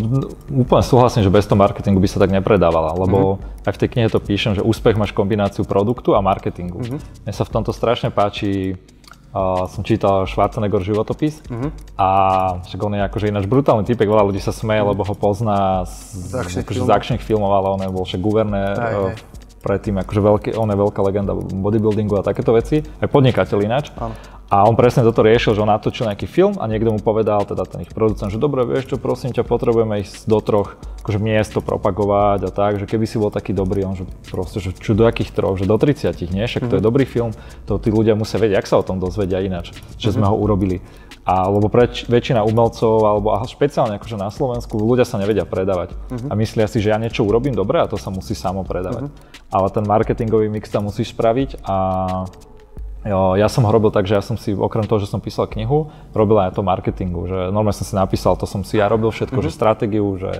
úplne 0.53 0.85
súhlasím, 0.85 1.25
že 1.25 1.33
bez 1.33 1.49
toho 1.49 1.57
marketingu 1.57 1.97
by 1.97 2.09
sa 2.13 2.21
tak 2.21 2.29
nepredávala, 2.29 2.93
lebo 2.93 3.41
mm-hmm. 3.41 3.65
aj 3.65 3.73
v 3.73 3.79
tej 3.81 3.89
knihe 3.89 4.07
to 4.13 4.21
píšem, 4.21 4.53
že 4.53 4.61
úspech 4.61 5.01
máš 5.01 5.17
kombináciu 5.17 5.65
produktu 5.65 6.13
a 6.13 6.21
marketingu. 6.21 6.77
Mm-hmm. 6.77 7.25
Mne 7.25 7.33
sa 7.33 7.41
v 7.41 7.53
tomto 7.57 7.73
strašne 7.73 8.13
páči 8.13 8.77
Uh, 9.33 9.65
som 9.65 9.81
čítal 9.81 10.29
Schwarzenegger 10.29 10.85
životopis 10.85 11.41
uh-huh. 11.49 11.73
a 11.97 12.09
však 12.69 12.77
on 12.85 12.93
je 12.93 13.01
akože 13.01 13.25
ináč 13.33 13.49
brutálny 13.49 13.81
typek, 13.81 14.05
veľa 14.05 14.29
ľudí 14.29 14.37
sa 14.37 14.53
smeje, 14.53 14.85
uh-huh. 14.85 14.93
lebo 14.93 15.01
ho 15.01 15.15
pozná 15.17 15.89
z, 15.89 16.37
z, 16.37 16.61
akože 16.61 16.85
z 16.85 16.89
akčných 16.93 17.23
filmov, 17.25 17.49
ale 17.49 17.67
on 17.73 17.81
je 17.81 17.89
bol 17.89 18.05
však 18.05 18.21
guvernér 18.21 18.77
uh, 18.77 19.17
predtým, 19.65 19.97
akože 20.05 20.21
veľký, 20.21 20.49
on 20.53 20.69
je 20.69 20.77
veľká 20.77 21.01
legenda 21.01 21.33
bodybuildingu 21.33 22.13
a 22.13 22.21
takéto 22.21 22.53
veci, 22.53 22.85
aj 22.85 23.09
podnikateľ 23.09 23.57
ináč. 23.65 23.89
Uh-huh. 23.97 24.13
A 24.53 24.69
on 24.69 24.77
presne 24.77 25.01
toto 25.01 25.25
riešil, 25.25 25.57
že 25.57 25.65
on 25.65 25.71
natočil 25.73 26.05
nejaký 26.05 26.29
film 26.29 26.61
a 26.61 26.69
niekto 26.69 26.93
mu 26.93 27.01
povedal, 27.01 27.41
teda 27.41 27.65
ten 27.65 27.81
ich 27.81 27.89
producent, 27.89 28.29
že 28.29 28.37
dobre, 28.37 28.61
vieš 28.69 28.85
čo, 28.85 29.01
prosím 29.01 29.33
ťa, 29.33 29.41
potrebujeme 29.49 30.05
ísť 30.05 30.29
do 30.29 30.37
troch 30.45 30.77
akože 31.01 31.17
miest 31.17 31.57
to 31.57 31.59
propagovať 31.65 32.47
a 32.47 32.49
tak, 32.53 32.77
že 32.77 32.85
keby 32.85 33.09
si 33.09 33.17
bol 33.17 33.33
taký 33.33 33.49
dobrý, 33.49 33.81
on 33.81 33.97
že 33.97 34.05
proste, 34.29 34.61
že 34.61 34.77
čo 34.77 34.93
do 34.93 35.09
akých 35.09 35.33
troch, 35.33 35.57
že 35.57 35.65
do 35.65 35.73
30, 35.73 36.15
nie? 36.29 36.45
Však 36.45 36.69
to 36.69 36.77
je 36.77 36.81
mhm. 36.85 36.87
dobrý 36.87 37.09
film, 37.09 37.33
to 37.65 37.81
tí 37.81 37.89
ľudia 37.89 38.13
musia 38.13 38.37
vedieť, 38.37 38.61
ak 38.61 38.69
sa 38.69 38.77
o 38.77 38.85
tom 38.85 39.01
dozvedia 39.01 39.41
ináč, 39.41 39.73
že 39.97 40.13
sme 40.13 40.29
mhm. 40.29 40.31
ho 40.31 40.35
urobili. 40.37 40.77
A 41.25 41.49
lebo 41.49 41.71
preč, 41.71 42.05
väčšina 42.05 42.45
umelcov, 42.45 43.09
alebo 43.09 43.33
a 43.33 43.41
špeciálne 43.47 43.97
akože 43.97 44.21
na 44.21 44.29
Slovensku, 44.29 44.75
ľudia 44.77 45.07
sa 45.07 45.15
nevedia 45.15 45.47
predávať. 45.47 45.95
Uh-huh. 45.95 46.27
A 46.27 46.35
myslia 46.35 46.67
si, 46.67 46.83
že 46.83 46.91
ja 46.91 46.99
niečo 46.99 47.23
urobím 47.23 47.55
dobre 47.55 47.79
a 47.79 47.87
to 47.87 47.95
sa 47.95 48.11
musí 48.11 48.35
samo 48.35 48.67
predávať. 48.67 49.07
Uh-huh. 49.07 49.47
Ale 49.47 49.71
ten 49.71 49.87
marketingový 49.87 50.51
mix 50.51 50.67
tam 50.67 50.91
musíš 50.91 51.15
spraviť 51.15 51.63
a 51.63 51.75
ja 53.11 53.47
som 53.51 53.67
ho 53.67 53.71
robil 53.71 53.91
tak, 53.91 54.07
že 54.07 54.15
ja 54.15 54.23
som 54.23 54.39
si, 54.39 54.55
okrem 54.55 54.87
toho, 54.87 55.03
že 55.03 55.11
som 55.11 55.19
písal 55.19 55.51
knihu, 55.51 55.91
robil 56.15 56.39
aj 56.39 56.55
to 56.55 56.63
marketingu, 56.63 57.27
že 57.27 57.51
normálne 57.51 57.75
som 57.75 57.87
si 57.87 57.95
napísal, 57.99 58.39
to 58.39 58.47
som 58.47 58.63
si 58.63 58.79
ja 58.79 58.87
robil 58.87 59.11
všetko, 59.11 59.43
mm-hmm. 59.43 59.51
že 59.51 59.59
stratégiu, 59.59 60.07
že 60.15 60.31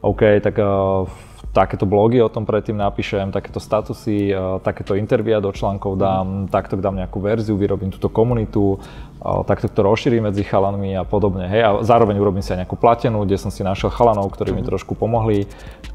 OK, 0.00 0.40
tak 0.40 0.56
uh, 0.56 1.04
takéto 1.52 1.84
blogy 1.84 2.24
o 2.24 2.32
tom 2.32 2.48
predtým 2.48 2.72
napíšem, 2.72 3.28
takéto 3.28 3.60
statusy, 3.60 4.32
uh, 4.32 4.56
takéto 4.64 4.96
intervia 4.96 5.44
do 5.44 5.52
článkov 5.52 6.00
dám, 6.00 6.26
mm. 6.26 6.48
takto 6.48 6.80
dám 6.80 6.96
nejakú 6.96 7.20
verziu, 7.20 7.52
vyrobím 7.60 7.92
túto 7.92 8.08
komunitu, 8.08 8.80
uh, 9.20 9.44
takto 9.44 9.68
to 9.68 9.84
rozšírim 9.84 10.24
medzi 10.24 10.40
chalanmi 10.40 10.96
a 10.96 11.04
podobne. 11.04 11.52
Hej. 11.52 11.62
A 11.62 11.70
zároveň 11.84 12.16
urobím 12.16 12.40
si 12.40 12.48
aj 12.56 12.64
nejakú 12.64 12.80
platenú, 12.80 13.28
kde 13.28 13.36
som 13.36 13.52
si 13.52 13.60
našiel 13.60 13.92
chalanov, 13.92 14.32
ktorí 14.32 14.50
mm. 14.50 14.56
mi 14.56 14.62
mhm. 14.64 14.70
trošku 14.72 14.96
pomohli. 14.96 15.44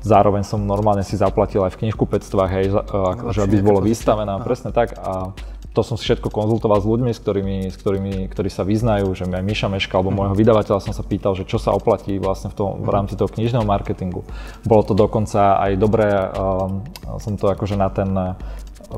Zároveň 0.05 0.45
som 0.45 0.61
normálne 0.61 1.01
si 1.01 1.17
zaplatil 1.17 1.65
aj 1.65 1.73
v 1.73 1.89
knihkupectvách, 1.89 2.51
hej, 2.61 2.65
uh, 2.69 3.33
že 3.33 3.41
aby 3.41 3.65
bolo 3.65 3.81
vystavená, 3.81 4.37
presne 4.45 4.69
tak. 4.69 4.93
A 5.01 5.33
to 5.75 5.83
som 5.83 5.99
si 5.99 6.07
všetko 6.07 6.31
konzultoval 6.31 6.79
s 6.79 6.87
ľuďmi, 6.87 7.11
s 7.11 7.19
ktorými, 7.19 7.57
s 7.67 7.75
ktorými 7.75 8.31
ktorí 8.31 8.47
sa 8.47 8.63
vyznajú, 8.63 9.11
že 9.11 9.27
aj 9.27 9.43
Miša 9.43 9.67
Meška 9.67 9.99
alebo 9.99 10.15
môjho 10.15 10.31
vydavateľa 10.31 10.79
som 10.79 10.95
sa 10.95 11.03
pýtal, 11.03 11.35
že 11.35 11.43
čo 11.43 11.59
sa 11.59 11.75
oplatí 11.75 12.15
vlastne 12.15 12.47
v, 12.47 12.55
tom, 12.55 12.79
v 12.79 12.89
rámci 12.89 13.19
toho 13.19 13.27
knižného 13.27 13.67
marketingu. 13.67 14.23
Bolo 14.63 14.87
to 14.87 14.95
dokonca 14.95 15.59
aj 15.59 15.71
dobré, 15.75 16.07
um, 16.07 16.87
som 17.19 17.35
to 17.35 17.51
akože 17.51 17.75
na 17.75 17.91
ten 17.91 18.07
uh, 18.15 18.39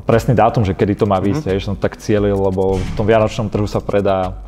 presný 0.06 0.38
dátum, 0.38 0.62
že 0.62 0.78
kedy 0.78 1.02
to 1.02 1.06
má 1.10 1.18
výsť, 1.18 1.50
mm-hmm. 1.50 1.66
som 1.66 1.74
tak 1.74 1.98
cielil, 1.98 2.38
lebo 2.38 2.78
v 2.78 2.90
tom 2.94 3.04
vianočnom 3.10 3.50
trhu 3.50 3.66
sa 3.66 3.82
predá 3.82 4.38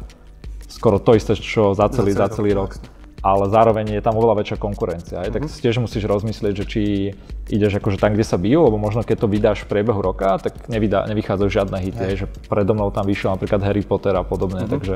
skoro 0.70 1.02
to 1.02 1.18
isté, 1.18 1.34
čo 1.34 1.75
za 1.75 1.90
celý, 1.90 2.14
za 2.14 2.30
celý, 2.30 2.30
za 2.30 2.37
celý 2.38 2.50
rok. 2.54 2.78
rok 2.78 3.00
ale 3.20 3.44
zároveň 3.52 4.00
je 4.00 4.02
tam 4.02 4.16
oveľa 4.16 4.44
väčšia 4.44 4.56
konkurencia. 4.56 5.16
Mm-hmm. 5.20 5.34
Tak 5.36 5.42
si 5.52 5.58
tiež 5.60 5.76
musíš 5.80 6.04
rozmyslieť, 6.08 6.54
že 6.56 6.64
či 6.64 6.82
ideš 7.50 7.82
akože 7.82 8.00
tam, 8.00 8.16
kde 8.16 8.24
sa 8.24 8.40
bijú, 8.40 8.64
lebo 8.64 8.80
možno 8.80 9.04
keď 9.04 9.26
to 9.26 9.28
vydáš 9.28 9.58
v 9.66 9.70
priebehu 9.76 10.00
roka, 10.00 10.38
tak 10.38 10.70
nevydá, 10.70 11.04
nevychádzajú 11.10 11.48
žiadne 11.50 11.76
hity, 11.82 12.06
hey. 12.06 12.16
že 12.16 12.26
predo 12.48 12.72
mnou 12.72 12.94
tam 12.94 13.04
vyšiel 13.04 13.34
napríklad 13.34 13.60
Harry 13.66 13.82
Potter 13.82 14.14
a 14.16 14.22
podobne, 14.22 14.64
mm-hmm. 14.64 14.74
takže 14.74 14.94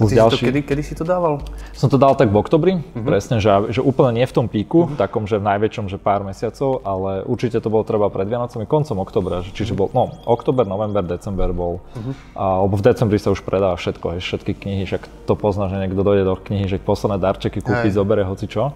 Plus 0.00 0.16
ďalší... 0.16 0.40
to, 0.40 0.48
kedy, 0.48 0.60
kedy 0.64 0.82
si 0.82 0.94
to 0.96 1.04
dával? 1.04 1.44
Som 1.76 1.92
to 1.92 2.00
dal 2.00 2.16
tak 2.16 2.32
v 2.32 2.36
oktobri, 2.40 2.72
uh-huh. 2.80 3.04
presne, 3.04 3.36
že, 3.36 3.52
že 3.68 3.84
úplne 3.84 4.16
nie 4.16 4.24
v 4.24 4.32
tom 4.32 4.46
píku, 4.48 4.88
uh-huh. 4.88 4.96
takom, 4.96 5.28
že 5.28 5.36
v 5.36 5.44
najväčšom, 5.44 5.92
že 5.92 6.00
pár 6.00 6.24
mesiacov, 6.24 6.80
ale 6.88 7.20
určite 7.28 7.60
to 7.60 7.68
bolo 7.68 7.84
treba 7.84 8.08
pred 8.08 8.24
Vianocami, 8.24 8.64
koncom 8.64 8.96
oktobra, 9.04 9.44
že, 9.44 9.52
čiže 9.52 9.76
bol, 9.76 9.92
no, 9.92 10.08
oktober, 10.24 10.64
november, 10.64 11.04
december 11.04 11.52
bol, 11.52 11.84
uh-huh. 11.92 12.12
a, 12.32 12.44
lebo 12.64 12.80
v 12.80 12.82
decembri 12.88 13.20
sa 13.20 13.28
už 13.28 13.44
predáva 13.44 13.76
všetko, 13.76 14.16
hej, 14.16 14.20
všetky 14.24 14.56
knihy, 14.56 14.88
však 14.88 15.04
to 15.28 15.36
pozná, 15.36 15.68
že 15.68 15.76
niekto 15.76 16.00
dojde 16.00 16.24
do 16.24 16.34
knihy, 16.40 16.64
že 16.64 16.80
posledné 16.80 17.20
darčeky 17.20 17.59
kúpi, 17.60 17.88
zoberie 17.92 18.24
hoci 18.26 18.48
čo. 18.50 18.72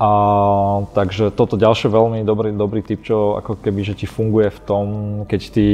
A, 0.00 0.10
takže 0.96 1.28
toto 1.28 1.60
ďalšie 1.60 1.92
veľmi 1.92 2.24
dobrý, 2.24 2.56
dobrý 2.56 2.80
tip, 2.80 3.04
čo 3.04 3.36
ako 3.36 3.60
keby, 3.60 3.84
že 3.84 3.94
ti 4.00 4.06
funguje 4.08 4.48
v 4.48 4.60
tom, 4.64 4.86
keď 5.28 5.40
ty 5.52 5.66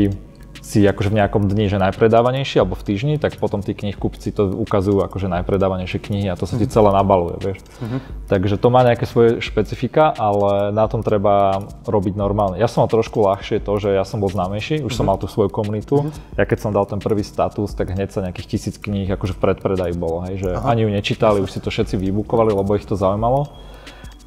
si 0.62 0.84
akože 0.84 1.12
v 1.12 1.18
nejakom 1.22 1.48
dni, 1.48 1.66
že 1.68 1.80
najpredávanejší, 1.80 2.62
alebo 2.62 2.78
v 2.78 2.84
týždni, 2.86 3.14
tak 3.16 3.36
potom 3.40 3.60
tí 3.60 3.72
knihkupci 3.72 4.32
to 4.32 4.52
ukazujú 4.52 5.02
akože 5.04 5.28
najpredávanejšie 5.28 5.98
knihy 6.00 6.26
a 6.30 6.38
to 6.38 6.48
sa 6.48 6.56
ti 6.56 6.68
mhm. 6.68 6.72
celé 6.72 6.90
nabaluje, 6.92 7.36
vieš. 7.40 7.58
Uh-huh. 7.80 8.00
Takže 8.30 8.56
to 8.60 8.68
má 8.72 8.86
nejaké 8.86 9.04
svoje 9.08 9.42
špecifika, 9.44 10.14
ale 10.14 10.70
na 10.72 10.86
tom 10.86 11.00
treba 11.04 11.64
robiť 11.84 12.14
normálne. 12.14 12.56
Ja 12.60 12.70
som 12.70 12.86
mal 12.86 12.90
trošku 12.90 13.22
ľahšie 13.22 13.62
to, 13.62 13.72
že 13.80 13.94
ja 13.94 14.04
som 14.06 14.22
bol 14.22 14.30
známejší, 14.30 14.82
už 14.82 14.92
uh-huh. 14.92 14.96
som 14.96 15.04
mal 15.06 15.18
tú 15.20 15.26
svoju 15.26 15.50
komunitu. 15.50 16.06
Uh-huh. 16.06 16.38
Ja 16.38 16.44
keď 16.44 16.58
som 16.62 16.70
dal 16.74 16.86
ten 16.86 16.98
prvý 16.98 17.22
status, 17.22 17.72
tak 17.76 17.92
hneď 17.92 18.12
sa 18.12 18.24
nejakých 18.24 18.56
tisíc 18.56 18.74
kníh 18.76 19.08
akože 19.10 19.36
v 19.36 19.42
predpredaji 19.42 19.94
bolo, 19.96 20.24
hej, 20.28 20.42
že 20.42 20.50
uh-huh. 20.54 20.70
ani 20.70 20.86
ju 20.86 20.90
nečítali, 20.92 21.42
už 21.42 21.50
si 21.50 21.60
to 21.62 21.72
všetci 21.72 21.98
vybukovali, 21.98 22.54
lebo 22.54 22.74
ich 22.76 22.86
to 22.86 22.98
zaujímalo. 22.98 23.48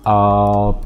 A 0.10 0.14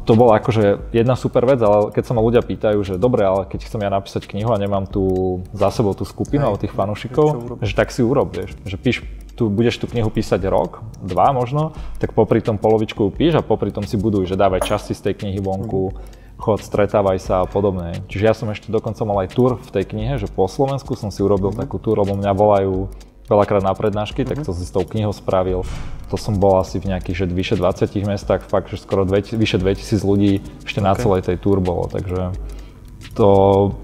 to 0.03 0.19
bola 0.19 0.43
akože 0.43 0.91
jedna 0.91 1.15
super 1.15 1.47
vec, 1.47 1.63
ale 1.63 1.95
keď 1.95 2.03
sa 2.03 2.11
ma 2.11 2.19
ľudia 2.19 2.43
pýtajú, 2.43 2.83
že 2.83 2.99
dobre, 2.99 3.23
ale 3.23 3.47
keď 3.47 3.71
chcem 3.71 3.79
ja 3.79 3.87
napísať 3.87 4.27
knihu 4.27 4.51
a 4.51 4.59
nemám 4.59 4.83
tu 4.83 5.39
za 5.55 5.71
sebou 5.71 5.95
tú 5.95 6.03
skupinu 6.03 6.43
alebo 6.43 6.59
tých 6.59 6.75
fanúšikov, 6.75 7.55
že 7.63 7.71
tak 7.71 7.95
si 7.95 8.03
urob, 8.03 8.35
vieš, 8.35 8.59
že 8.67 8.75
píš 8.75 9.07
tu 9.39 9.47
budeš 9.47 9.79
tú 9.79 9.87
knihu 9.87 10.11
písať 10.11 10.43
rok, 10.51 10.83
dva 10.99 11.31
možno, 11.31 11.71
tak 12.03 12.11
popri 12.11 12.43
tom 12.43 12.59
polovičku 12.59 13.15
píš 13.15 13.39
a 13.39 13.45
popri 13.45 13.71
tom 13.71 13.87
si 13.87 13.95
buduj, 13.95 14.27
že 14.27 14.35
dávaj 14.35 14.67
časti 14.67 14.91
z 14.91 15.07
tej 15.07 15.23
knihy 15.23 15.39
vonku, 15.39 15.95
chod, 16.43 16.59
stretávaj 16.59 17.17
sa 17.23 17.35
a 17.41 17.49
podobne. 17.49 18.03
Čiže 18.11 18.23
ja 18.27 18.35
som 18.35 18.51
ešte 18.51 18.75
dokonca 18.75 19.07
mal 19.07 19.23
aj 19.23 19.31
tur 19.31 19.55
v 19.55 19.69
tej 19.71 19.87
knihe, 19.87 20.19
že 20.19 20.27
po 20.27 20.51
Slovensku 20.51 20.99
som 20.99 21.15
si 21.15 21.23
urobil 21.23 21.55
mm-hmm. 21.55 21.63
takú 21.63 21.79
tur, 21.79 21.95
lebo 21.95 22.19
mňa 22.19 22.31
volajú 22.35 22.91
veľakrát 23.27 23.63
na 23.63 23.71
prednášky, 23.75 24.23
mm-hmm. 24.23 24.43
tak 24.43 24.47
to 24.47 24.51
si 24.51 24.63
s 24.67 24.71
tou 24.71 24.83
knihou 24.83 25.15
spravil. 25.15 25.63
To 26.11 26.15
som 26.19 26.37
bol 26.37 26.61
asi 26.61 26.77
v 26.77 26.93
nejakých 26.93 27.23
že 27.23 27.25
vyše 27.31 27.55
20 27.57 27.89
mestách, 28.05 28.45
fakt, 28.45 28.69
že 28.69 28.77
skoro 28.77 29.07
dve, 29.07 29.23
vyše 29.23 29.57
2000 29.57 30.03
ľudí 30.05 30.43
ešte 30.61 30.79
okay. 30.83 30.87
na 30.87 30.93
celej 30.93 31.21
tej 31.25 31.37
túr 31.41 31.57
bolo, 31.63 31.89
takže 31.89 32.35
to, 33.11 33.29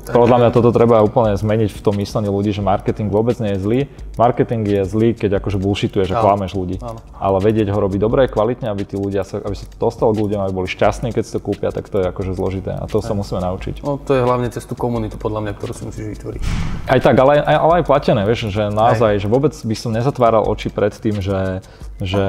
podľa 0.07 0.38
mňa 0.41 0.49
toto 0.55 0.71
treba 0.71 1.03
úplne 1.03 1.35
zmeniť 1.35 1.69
v 1.75 1.81
tom 1.83 1.95
myslení 1.99 2.31
ľudí, 2.31 2.55
že 2.55 2.63
marketing 2.63 3.11
vôbec 3.11 3.35
nie 3.43 3.53
je 3.55 3.59
zlý. 3.59 3.79
Marketing 4.15 4.63
je 4.63 4.81
zlý, 4.88 5.11
keď 5.13 5.43
akože 5.43 5.59
bullshituje, 5.59 6.07
že 6.07 6.15
klameš 6.15 6.55
ľudí. 6.55 6.79
Áno. 6.79 7.03
Ale 7.19 7.38
vedieť 7.43 7.69
ho 7.69 7.79
robiť 7.79 7.99
dobre, 7.99 8.25
kvalitne, 8.31 8.71
aby 8.71 8.83
tí 8.88 8.95
ľudia 8.95 9.27
sa, 9.27 9.43
aby 9.43 9.55
sa 9.55 9.67
dostalo 9.75 10.15
k 10.15 10.23
ľuďom, 10.23 10.39
aby 10.47 10.53
boli 10.55 10.69
šťastní, 10.71 11.11
keď 11.11 11.23
si 11.27 11.31
to 11.35 11.41
kúpia, 11.43 11.69
tak 11.75 11.91
to 11.91 11.99
je 11.99 12.05
akože 12.09 12.31
zložité. 12.39 12.73
A 12.73 12.88
to 12.88 13.03
sa 13.03 13.11
musíme 13.11 13.43
naučiť. 13.43 13.83
No 13.83 13.99
to 13.99 14.15
je 14.15 14.21
hlavne 14.23 14.47
cez 14.49 14.63
tú 14.63 14.73
komunitu, 14.73 15.19
podľa 15.19 15.45
mňa, 15.45 15.51
ktorú 15.59 15.73
si 15.75 15.83
musíš 15.85 16.05
vytvoriť. 16.19 16.41
Aj 16.88 16.99
tak, 17.03 17.15
ale 17.19 17.43
aj, 17.43 17.57
ale 17.59 17.73
aj 17.81 17.83
platené, 17.85 18.21
vieš, 18.23 18.49
že 18.49 18.71
naozaj, 18.71 19.17
Aj. 19.17 19.21
že 19.21 19.27
vôbec 19.27 19.53
by 19.53 19.75
som 19.75 19.91
nezatváral 19.91 20.47
oči 20.47 20.71
pred 20.71 20.95
tým, 20.95 21.19
že, 21.19 21.61
že 22.00 22.25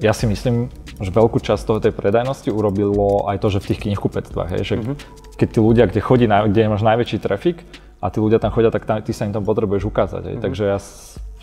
ja 0.00 0.12
si 0.12 0.28
myslím, 0.28 0.68
že 1.00 1.08
veľkú 1.08 1.40
časť 1.40 1.62
toho 1.64 1.80
tej 1.80 1.96
predajnosti 1.96 2.52
urobilo 2.52 3.24
aj 3.28 3.40
to, 3.40 3.48
že 3.48 3.62
v 3.64 3.68
tých 3.72 3.82
knihkupectvách, 3.88 4.48
hej, 4.56 4.62
že 4.64 4.74
mm-hmm 4.76 5.28
keď 5.40 5.48
tí 5.56 5.60
ľudia, 5.64 5.88
kde 5.88 6.00
chodí, 6.04 6.28
kde 6.28 6.68
máš 6.68 6.84
najväčší 6.84 7.16
trafik 7.24 7.64
a 8.04 8.12
tí 8.12 8.20
ľudia 8.20 8.36
tam 8.36 8.52
chodia, 8.52 8.68
tak 8.68 8.84
tam, 8.84 9.00
ty 9.00 9.16
sa 9.16 9.24
im 9.24 9.32
tam 9.32 9.48
potrebuješ 9.48 9.88
ukázať. 9.88 10.22
Mm-hmm. 10.28 10.44
Takže 10.44 10.64
ja, 10.68 10.76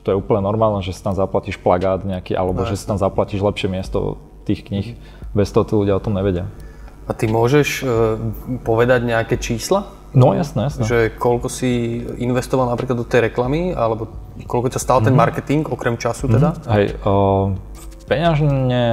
to 0.06 0.14
je 0.14 0.18
úplne 0.22 0.46
normálne, 0.46 0.86
že 0.86 0.94
si 0.94 1.02
tam 1.02 1.18
zaplatíš 1.18 1.58
plagát 1.58 2.06
nejaký, 2.06 2.38
alebo 2.38 2.62
no, 2.62 2.70
že 2.70 2.78
si 2.78 2.86
tam 2.86 3.02
zaplatíš 3.02 3.42
lepšie 3.42 3.74
miesto 3.74 4.22
tých 4.46 4.70
kníh. 4.70 5.02
Bez 5.34 5.50
toho 5.50 5.66
tí 5.66 5.74
ľudia 5.74 5.98
o 5.98 6.04
tom 6.04 6.14
nevedia. 6.14 6.46
A 7.10 7.12
ty 7.18 7.26
môžeš 7.26 7.82
uh, 7.82 7.90
povedať 8.62 9.10
nejaké 9.10 9.42
čísla? 9.42 9.90
No 10.18 10.34
jasné, 10.34 10.74
jasné. 10.74 10.82
Že 10.82 10.98
koľko 11.22 11.48
si 11.48 12.02
investoval 12.18 12.74
napríklad 12.74 12.98
do 12.98 13.06
tej 13.06 13.30
reklamy, 13.30 13.78
alebo 13.78 14.10
koľko 14.50 14.74
ťa 14.74 14.82
stál 14.82 14.98
mm-hmm. 14.98 15.08
ten 15.08 15.14
mhm. 15.14 15.22
marketing, 15.22 15.62
okrem 15.70 15.96
času 16.02 16.26
teda? 16.26 16.58
Mm-hmm. 16.58 16.74
Hej, 16.74 16.86
uh, 17.06 17.54
peňažne 18.10 18.84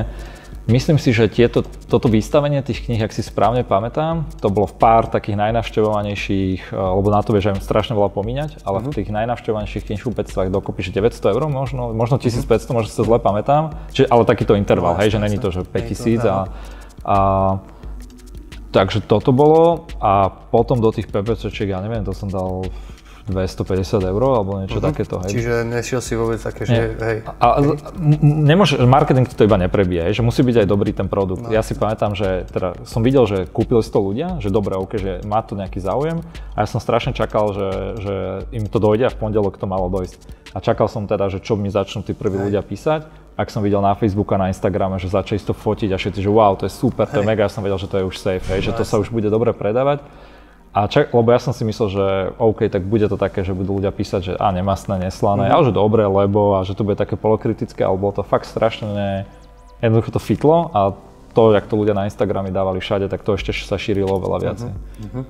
Myslím 0.65 0.97
si, 0.97 1.13
že 1.13 1.29
tieto, 1.29 1.61
toto 1.61 2.09
vystavenie 2.09 2.65
tých 2.65 2.89
kníh, 2.89 2.97
ak 3.05 3.13
si 3.13 3.21
správne 3.21 3.69
pamätám, 3.69 4.25
to 4.41 4.49
bolo 4.49 4.65
v 4.65 4.81
pár 4.81 5.13
takých 5.13 5.37
najnavštevovanejších, 5.37 6.73
eh, 6.73 6.77
lebo 6.81 7.13
na 7.13 7.21
to 7.21 7.37
vieš 7.37 7.53
aj 7.53 7.61
strašne 7.61 7.93
veľa 7.93 8.09
pomíňať, 8.09 8.65
ale 8.65 8.81
uh-huh. 8.81 8.89
v 8.89 8.93
mhm. 8.93 8.97
tých 8.97 9.09
najnavštevovanejších 9.13 9.85
knihkupectvách 9.93 10.49
dokopy, 10.49 10.81
že 10.89 10.97
900 10.97 11.37
eur 11.37 11.43
možno, 11.53 11.93
možno 11.93 12.17
1500, 12.17 12.49
uh-huh. 12.49 12.81
možno 12.81 12.89
si 12.89 12.97
to 12.97 13.05
zle 13.05 13.21
pamätám, 13.21 13.77
Čiže, 13.93 14.09
ale 14.09 14.25
takýto 14.25 14.57
interval, 14.57 14.97
no, 14.97 15.01
hej, 15.05 15.13
že 15.13 15.21
není 15.21 15.37
to, 15.37 15.53
že 15.53 15.69
5000 15.69 16.25
a, 16.25 16.49
a 17.05 17.17
Takže 18.75 19.07
toto 19.07 19.31
bolo 19.31 19.87
a 20.03 20.27
potom 20.27 20.83
do 20.83 20.91
tých 20.91 21.07
PPCčiek, 21.07 21.71
ja 21.71 21.79
neviem, 21.79 22.03
to 22.03 22.11
som 22.11 22.27
dal 22.27 22.67
250 23.25 24.05
eur 24.05 24.23
alebo 24.23 24.61
niečo 24.61 24.77
uh-huh. 24.79 24.93
takéto. 24.93 25.17
Hej. 25.25 25.31
Čiže 25.33 25.53
nešiel 25.65 26.01
si 26.05 26.13
vôbec 26.13 26.37
také, 26.37 26.69
že 26.69 26.93
hej. 26.93 27.19
A, 27.41 27.47
hej. 27.65 27.81
Nemôže, 28.21 28.77
marketing 28.85 29.25
to 29.25 29.49
iba 29.49 29.57
neprebije, 29.57 30.13
že 30.13 30.21
musí 30.21 30.45
byť 30.45 30.65
aj 30.65 30.67
dobrý 30.69 30.93
ten 30.93 31.09
produkt. 31.09 31.49
No. 31.49 31.49
Ja 31.49 31.65
si 31.65 31.73
pamätám, 31.73 32.13
že 32.13 32.45
teda 32.53 32.77
som 32.85 33.01
videl, 33.01 33.25
že 33.25 33.49
kúpili 33.49 33.81
si 33.81 33.89
to 33.89 34.05
ľudia, 34.05 34.37
že 34.45 34.53
dobre, 34.53 34.77
OK, 34.77 35.01
že 35.01 35.13
má 35.25 35.41
to 35.41 35.57
nejaký 35.57 35.81
záujem 35.81 36.21
a 36.53 36.57
ja 36.63 36.69
som 36.69 36.85
strašne 36.85 37.17
čakal, 37.17 37.57
že, 37.57 37.69
že 38.05 38.15
im 38.53 38.69
to 38.69 38.77
dojde 38.77 39.09
a 39.09 39.13
v 39.13 39.17
pondelok 39.17 39.57
to 39.57 39.65
malo 39.65 39.89
dojsť. 39.89 40.21
A 40.53 40.61
čakal 40.61 40.93
som 40.93 41.09
teda, 41.09 41.33
že 41.33 41.41
čo 41.41 41.57
mi 41.57 41.73
začnú 41.73 42.05
tí 42.05 42.13
prví 42.13 42.37
hej. 42.37 42.45
ľudia 42.53 42.61
písať 42.61 43.25
ak 43.35 43.51
som 43.51 43.67
videl 43.67 43.83
na 43.83 43.99
Facebooku 43.99 44.31
a 44.39 44.47
na 44.47 44.51
Instagrame, 44.51 44.95
že 45.03 45.11
začali 45.11 45.43
to 45.43 45.51
fotiť 45.51 45.91
a 45.91 45.99
všetci, 45.99 46.23
že 46.23 46.31
wow, 46.31 46.55
to 46.55 46.71
je 46.71 46.73
super, 46.73 47.03
to 47.11 47.19
je 47.19 47.27
mega, 47.27 47.43
ja 47.43 47.51
som 47.51 47.67
vedel, 47.67 47.79
že 47.83 47.91
to 47.91 47.99
je 47.99 48.05
už 48.07 48.15
safe, 48.15 48.47
hej, 48.47 48.63
no, 48.63 48.67
že 48.71 48.73
to 48.79 48.87
sa 48.87 49.03
už 49.03 49.11
bude 49.11 49.27
dobre 49.27 49.51
predávať. 49.51 50.07
A 50.75 50.91
čak, 50.91 51.15
lebo 51.15 51.31
ja 51.31 51.39
som 51.39 51.55
si 51.55 51.63
myslel, 51.63 51.89
že 51.89 52.07
OK, 52.35 52.67
tak 52.67 52.83
bude 52.83 53.07
to 53.07 53.15
také, 53.15 53.47
že 53.47 53.55
budú 53.55 53.79
ľudia 53.79 53.95
písať, 53.95 54.21
že 54.27 54.33
a 54.35 54.51
nemastné, 54.51 54.99
neslané, 54.99 55.47
mm-hmm. 55.47 55.55
ale 55.55 55.67
že 55.71 55.73
dobre, 55.73 56.03
lebo 56.03 56.59
a 56.59 56.67
že 56.67 56.75
to 56.75 56.83
bude 56.83 56.99
také 56.99 57.15
polokritické, 57.15 57.87
ale 57.87 57.95
bolo 57.95 58.19
to 58.19 58.27
fakt 58.27 58.51
strašne, 58.51 59.23
jednoducho 59.79 60.11
to 60.11 60.19
fitlo 60.19 60.75
a 60.75 60.99
to, 61.31 61.55
jak 61.55 61.71
to 61.71 61.79
ľudia 61.79 61.95
na 61.95 62.11
Instagrame 62.11 62.51
dávali 62.51 62.83
všade, 62.83 63.07
tak 63.07 63.23
to 63.23 63.39
ešte 63.39 63.55
sa 63.55 63.79
šírilo 63.79 64.19
veľa 64.19 64.39
viacej. 64.51 64.71
Mm-hmm. 64.75 65.25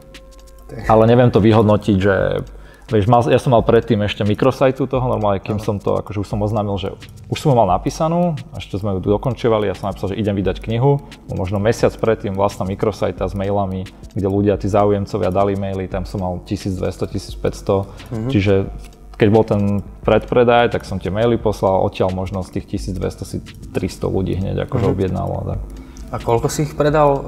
Ale 0.88 1.02
neviem 1.04 1.28
to 1.28 1.44
vyhodnotiť, 1.44 1.96
že 2.00 2.40
Vieš, 2.84 3.08
mal, 3.08 3.24
ja 3.32 3.40
som 3.40 3.56
mal 3.56 3.64
predtým 3.64 4.04
ešte 4.04 4.28
mikrosajtu 4.28 4.84
toho, 4.84 5.06
normálne, 5.08 5.40
kým 5.40 5.56
som 5.56 5.80
to, 5.80 5.96
akože 6.04 6.20
už 6.20 6.28
som 6.28 6.44
oznámil, 6.44 6.76
že 6.76 6.92
už 7.32 7.38
som 7.40 7.56
ho 7.56 7.56
mal 7.56 7.64
napísanú, 7.64 8.36
ešte 8.52 8.76
sme 8.76 9.00
ju 9.00 9.16
dokončovali, 9.16 9.72
ja 9.72 9.72
som 9.72 9.88
napísal, 9.88 10.12
že 10.12 10.20
idem 10.20 10.36
vydať 10.36 10.60
knihu, 10.60 11.00
možno 11.32 11.56
mesiac 11.56 11.96
predtým 11.96 12.36
vlastná 12.36 12.68
mikrosajta 12.68 13.24
s 13.24 13.32
mailami, 13.32 13.88
kde 14.12 14.28
ľudia, 14.28 14.60
tí 14.60 14.68
záujemcovia 14.68 15.32
dali 15.32 15.56
maily, 15.56 15.88
tam 15.88 16.04
som 16.04 16.20
mal 16.20 16.44
1200, 16.44 16.84
1500, 16.84 17.40
mm-hmm. 17.40 18.28
čiže 18.28 18.68
keď 19.16 19.28
bol 19.32 19.44
ten 19.48 19.80
predpredaj, 20.04 20.76
tak 20.76 20.84
som 20.84 21.00
tie 21.00 21.08
maily 21.08 21.40
poslal, 21.40 21.80
odtiaľ 21.88 22.12
možno 22.12 22.44
z 22.44 22.60
tých 22.60 22.84
1200 22.92 23.24
si 23.24 23.38
300 23.72 24.12
ľudí 24.12 24.36
hneď 24.36 24.68
akože 24.68 24.84
mm-hmm. 24.84 24.92
objednalo. 24.92 25.36
Tak. 25.56 25.83
A 26.14 26.22
koľko 26.22 26.46
si 26.46 26.62
ich 26.62 26.78
predal 26.78 27.10
uh, 27.10 27.22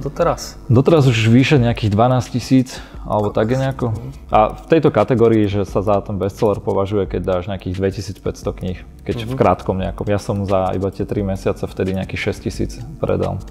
doteraz? 0.00 0.56
Doteraz 0.72 1.04
už 1.04 1.28
vyše 1.28 1.60
nejakých 1.60 1.92
12 1.92 2.32
tisíc, 2.32 2.80
alebo 3.04 3.28
tak 3.28 3.52
je 3.52 3.60
nejako. 3.60 3.92
A 4.32 4.56
v 4.56 4.64
tejto 4.64 4.88
kategórii, 4.88 5.44
že 5.44 5.68
sa 5.68 5.84
za 5.84 6.00
ten 6.00 6.16
bestseller 6.16 6.56
považuje, 6.64 7.04
keď 7.04 7.20
dáš 7.20 7.52
nejakých 7.52 8.00
2500 8.24 8.24
kníh, 8.64 8.78
keď 9.04 9.12
uh-huh. 9.12 9.28
v 9.28 9.32
mhm. 9.36 9.40
krátkom 9.44 9.76
nejakom. 9.76 10.08
Ja 10.08 10.16
som 10.16 10.40
za 10.48 10.72
iba 10.72 10.88
tie 10.88 11.04
3 11.04 11.20
mesiace 11.20 11.68
vtedy 11.68 12.00
nejakých 12.00 12.32
6 12.32 12.48
tisíc 12.48 12.80
predal. 12.96 13.44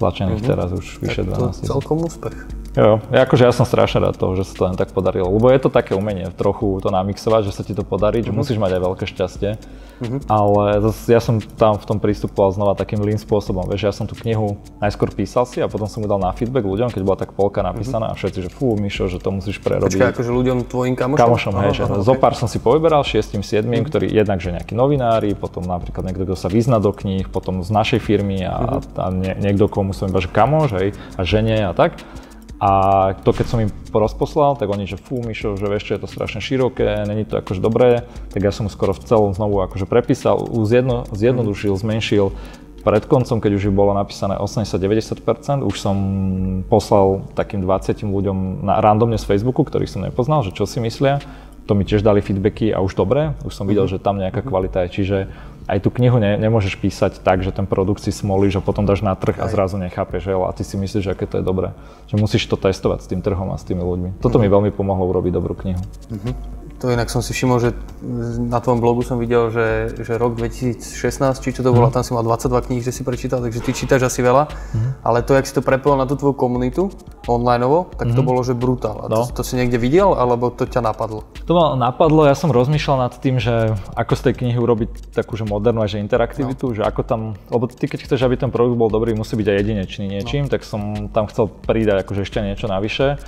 Tlačených 0.00 0.40
uh-huh. 0.40 0.50
teraz 0.56 0.72
už 0.72 0.96
vyše 1.04 1.28
12 1.28 1.52
tisíc. 1.52 1.68
celkom 1.68 2.08
úspech. 2.08 2.61
Jo, 2.72 3.04
ja, 3.12 3.28
akože 3.28 3.44
ja 3.44 3.52
som 3.52 3.68
strašne 3.68 4.00
rád 4.00 4.16
toho, 4.16 4.32
že 4.32 4.48
sa 4.48 4.52
to 4.56 4.62
len 4.64 4.76
tak 4.80 4.96
podarilo, 4.96 5.28
lebo 5.28 5.52
je 5.52 5.60
to 5.60 5.68
také 5.68 5.92
umenie 5.92 6.32
trochu 6.32 6.80
to 6.80 6.88
namixovať, 6.88 7.52
že 7.52 7.52
sa 7.52 7.62
ti 7.68 7.76
to 7.76 7.84
podarí, 7.84 8.24
uh-huh. 8.24 8.32
že 8.32 8.38
musíš 8.38 8.56
mať 8.56 8.80
aj 8.80 8.80
veľké 8.80 9.04
šťastie. 9.12 9.50
Uh-huh. 10.02 10.18
Ale 10.26 10.80
ja 11.04 11.20
som 11.20 11.36
tam 11.38 11.76
v 11.76 11.84
tom 11.84 12.00
prístupoval 12.00 12.56
znova 12.56 12.72
takým 12.72 13.04
lean 13.04 13.20
spôsobom. 13.20 13.68
Vieš, 13.68 13.82
ja 13.86 13.92
som 13.92 14.08
tú 14.08 14.16
knihu 14.16 14.56
najskôr 14.80 15.12
písal 15.12 15.44
si 15.44 15.60
a 15.60 15.68
potom 15.68 15.84
som 15.84 16.00
ju 16.00 16.08
dal 16.08 16.16
na 16.16 16.32
feedback 16.32 16.64
ľuďom, 16.64 16.88
keď 16.88 17.02
bola 17.04 17.18
tak 17.20 17.36
polka 17.36 17.60
napísaná 17.60 18.08
uh-huh. 18.08 18.16
a 18.16 18.18
všetci, 18.18 18.38
že 18.40 18.50
fú, 18.50 18.72
Mišo, 18.80 19.12
že 19.12 19.20
to 19.20 19.28
musíš 19.28 19.60
prerobiť. 19.60 19.92
Počkaj, 19.92 20.08
akože 20.16 20.30
ľuďom 20.32 20.58
tvojim 20.64 20.96
kamošom? 20.96 21.20
Kamošom, 21.20 21.54
hej, 21.68 21.72
že 21.76 21.84
okay. 21.84 22.08
zo 22.08 22.14
pár 22.16 22.32
som 22.40 22.48
si 22.48 22.56
povyberal, 22.56 23.04
šiestim, 23.04 23.44
siedmým, 23.44 23.84
uh-huh. 23.84 23.92
ktorí 23.92 24.08
jednak, 24.08 24.40
že 24.40 24.48
nejakí 24.48 24.72
novinári, 24.72 25.36
potom 25.36 25.60
napríklad 25.60 26.08
niekto, 26.08 26.24
kto 26.24 26.40
sa 26.40 26.48
vyzná 26.48 26.80
do 26.80 26.90
kníh, 26.90 27.28
potom 27.28 27.60
z 27.60 27.68
našej 27.68 28.00
firmy 28.00 28.48
a, 28.48 28.80
uh-huh. 28.80 28.96
a 28.96 29.04
nie, 29.12 29.36
niekto, 29.38 29.68
komu 29.68 29.92
som 29.92 30.08
iba, 30.08 30.24
že 30.24 30.32
kamoš, 30.32 30.72
hej, 30.80 30.88
a 31.14 31.22
žene 31.22 31.68
a 31.68 31.76
tak. 31.76 32.00
A 32.62 32.70
to 33.26 33.34
keď 33.34 33.46
som 33.50 33.58
im 33.58 33.74
rozposlal, 33.90 34.54
tak 34.54 34.70
oni, 34.70 34.86
že 34.86 34.94
fú 34.94 35.18
Mišo, 35.18 35.58
že 35.58 35.66
vieš 35.66 35.90
čo, 35.90 35.92
je 35.98 36.06
to 36.06 36.08
strašne 36.14 36.38
široké, 36.38 37.02
není 37.10 37.26
to 37.26 37.42
akože 37.42 37.58
dobré, 37.58 38.06
tak 38.30 38.38
ja 38.38 38.54
som 38.54 38.70
skoro 38.70 38.94
v 38.94 39.02
celom 39.02 39.34
znovu 39.34 39.58
akože 39.66 39.82
prepísal, 39.90 40.38
zjedno, 40.62 41.02
zjednodušil, 41.10 41.74
zmenšil. 41.74 42.30
Pred 42.86 43.06
koncom, 43.10 43.42
keď 43.42 43.58
už 43.58 43.74
bolo 43.74 43.98
napísané 43.98 44.38
80-90%, 44.38 45.66
už 45.66 45.74
som 45.74 45.96
poslal 46.70 47.26
takým 47.34 47.66
20 47.66 48.06
ľuďom 48.06 48.62
na, 48.62 48.78
randomne 48.78 49.18
z 49.18 49.26
Facebooku, 49.26 49.66
ktorých 49.66 49.90
som 49.90 50.06
nepoznal, 50.06 50.46
že 50.46 50.54
čo 50.54 50.62
si 50.62 50.78
myslia. 50.78 51.18
To 51.66 51.74
mi 51.74 51.82
tiež 51.82 52.02
dali 52.02 52.22
feedbacky 52.22 52.74
a 52.74 52.82
už 52.82 52.94
dobre, 52.98 53.38
už 53.42 53.54
som 53.54 53.66
videl, 53.66 53.86
mhm. 53.86 53.90
že 53.90 54.02
tam 54.02 54.22
nejaká 54.22 54.42
kvalita 54.42 54.86
je. 54.86 55.02
Čiže 55.02 55.18
aj 55.70 55.78
tú 55.82 55.88
knihu 55.94 56.18
ne, 56.18 56.34
nemôžeš 56.38 56.78
písať 56.78 57.22
tak, 57.22 57.46
že 57.46 57.54
ten 57.54 57.66
produkt 57.66 58.02
si 58.02 58.10
smolíš 58.10 58.58
a 58.58 58.64
potom 58.64 58.82
dáš 58.82 59.02
na 59.02 59.14
trh 59.14 59.38
a 59.38 59.46
zrazu 59.46 59.78
nechápeš, 59.78 60.26
že? 60.26 60.32
a 60.34 60.50
ty 60.50 60.62
si 60.66 60.74
myslíš, 60.74 61.02
že 61.06 61.12
aké 61.14 61.26
to 61.26 61.38
je 61.38 61.44
dobré. 61.44 61.70
Že 62.10 62.18
musíš 62.18 62.46
to 62.50 62.58
testovať 62.58 63.04
s 63.04 63.10
tým 63.10 63.22
trhom 63.22 63.50
a 63.54 63.56
s 63.58 63.64
tými 63.66 63.82
ľuďmi. 63.82 64.18
Toto 64.18 64.38
mm. 64.38 64.42
mi 64.42 64.48
veľmi 64.50 64.70
pomohlo 64.74 65.06
urobiť 65.10 65.32
dobrú 65.32 65.54
knihu. 65.54 65.82
Mm-hmm. 66.10 66.61
To 66.82 66.90
inak 66.90 67.14
som 67.14 67.22
si 67.22 67.30
všimol, 67.30 67.62
že 67.62 67.70
na 68.42 68.58
tvojom 68.58 68.82
blogu 68.82 69.06
som 69.06 69.14
videl, 69.22 69.54
že, 69.54 69.94
že 70.02 70.18
rok 70.18 70.34
2016, 70.34 70.82
či 71.38 71.54
čo 71.54 71.62
to 71.62 71.70
bolo, 71.70 71.86
mm. 71.86 71.94
tam 71.94 72.02
si 72.02 72.10
mal 72.10 72.26
22 72.26 72.58
kníh, 72.66 72.82
že 72.82 72.90
si 72.90 73.06
prečítal, 73.06 73.38
takže 73.38 73.62
ty 73.62 73.70
čítaš 73.70 74.10
asi 74.10 74.18
veľa. 74.18 74.50
Mm. 74.50 74.90
Ale 75.06 75.22
to, 75.22 75.38
jak 75.38 75.46
si 75.46 75.54
to 75.54 75.62
prepojil 75.62 75.94
na 75.94 76.10
tú 76.10 76.18
tvoju 76.18 76.34
komunitu 76.34 76.90
online, 77.30 77.62
tak 77.94 78.10
mm. 78.10 78.18
to 78.18 78.22
mhm. 78.22 78.26
bolo, 78.26 78.40
že 78.42 78.58
brutál. 78.58 78.98
A 78.98 79.06
no. 79.06 79.22
to, 79.30 79.38
to 79.38 79.42
si 79.46 79.54
niekde 79.54 79.78
videl, 79.78 80.10
alebo 80.18 80.50
to 80.50 80.66
ťa 80.66 80.82
napadlo? 80.82 81.22
To 81.46 81.52
ma 81.54 81.78
napadlo, 81.78 82.26
ja 82.26 82.34
som 82.34 82.50
rozmýšľal 82.50 82.98
nad 83.06 83.14
tým, 83.14 83.38
že 83.38 83.78
ako 83.94 84.18
z 84.18 84.22
tej 84.26 84.34
knihy 84.42 84.58
urobiť 84.58 85.14
takú 85.14 85.38
že 85.38 85.46
modernú 85.46 85.86
že 85.86 86.02
interaktivitu, 86.02 86.74
no. 86.74 86.74
že 86.74 86.82
ako 86.82 87.06
tam, 87.06 87.20
lebo 87.46 87.70
ty 87.70 87.86
keď 87.86 88.10
chceš, 88.10 88.26
aby 88.26 88.34
ten 88.34 88.50
produkt 88.50 88.74
bol 88.74 88.90
dobrý, 88.90 89.14
musí 89.14 89.38
byť 89.38 89.46
aj 89.46 89.56
jedinečný 89.62 90.04
niečím, 90.10 90.42
no. 90.46 90.50
tak 90.50 90.66
som 90.66 91.06
tam 91.14 91.30
chcel 91.30 91.46
pridať 91.46 92.02
akože 92.02 92.26
ešte 92.26 92.42
niečo 92.42 92.66
navyše. 92.66 93.22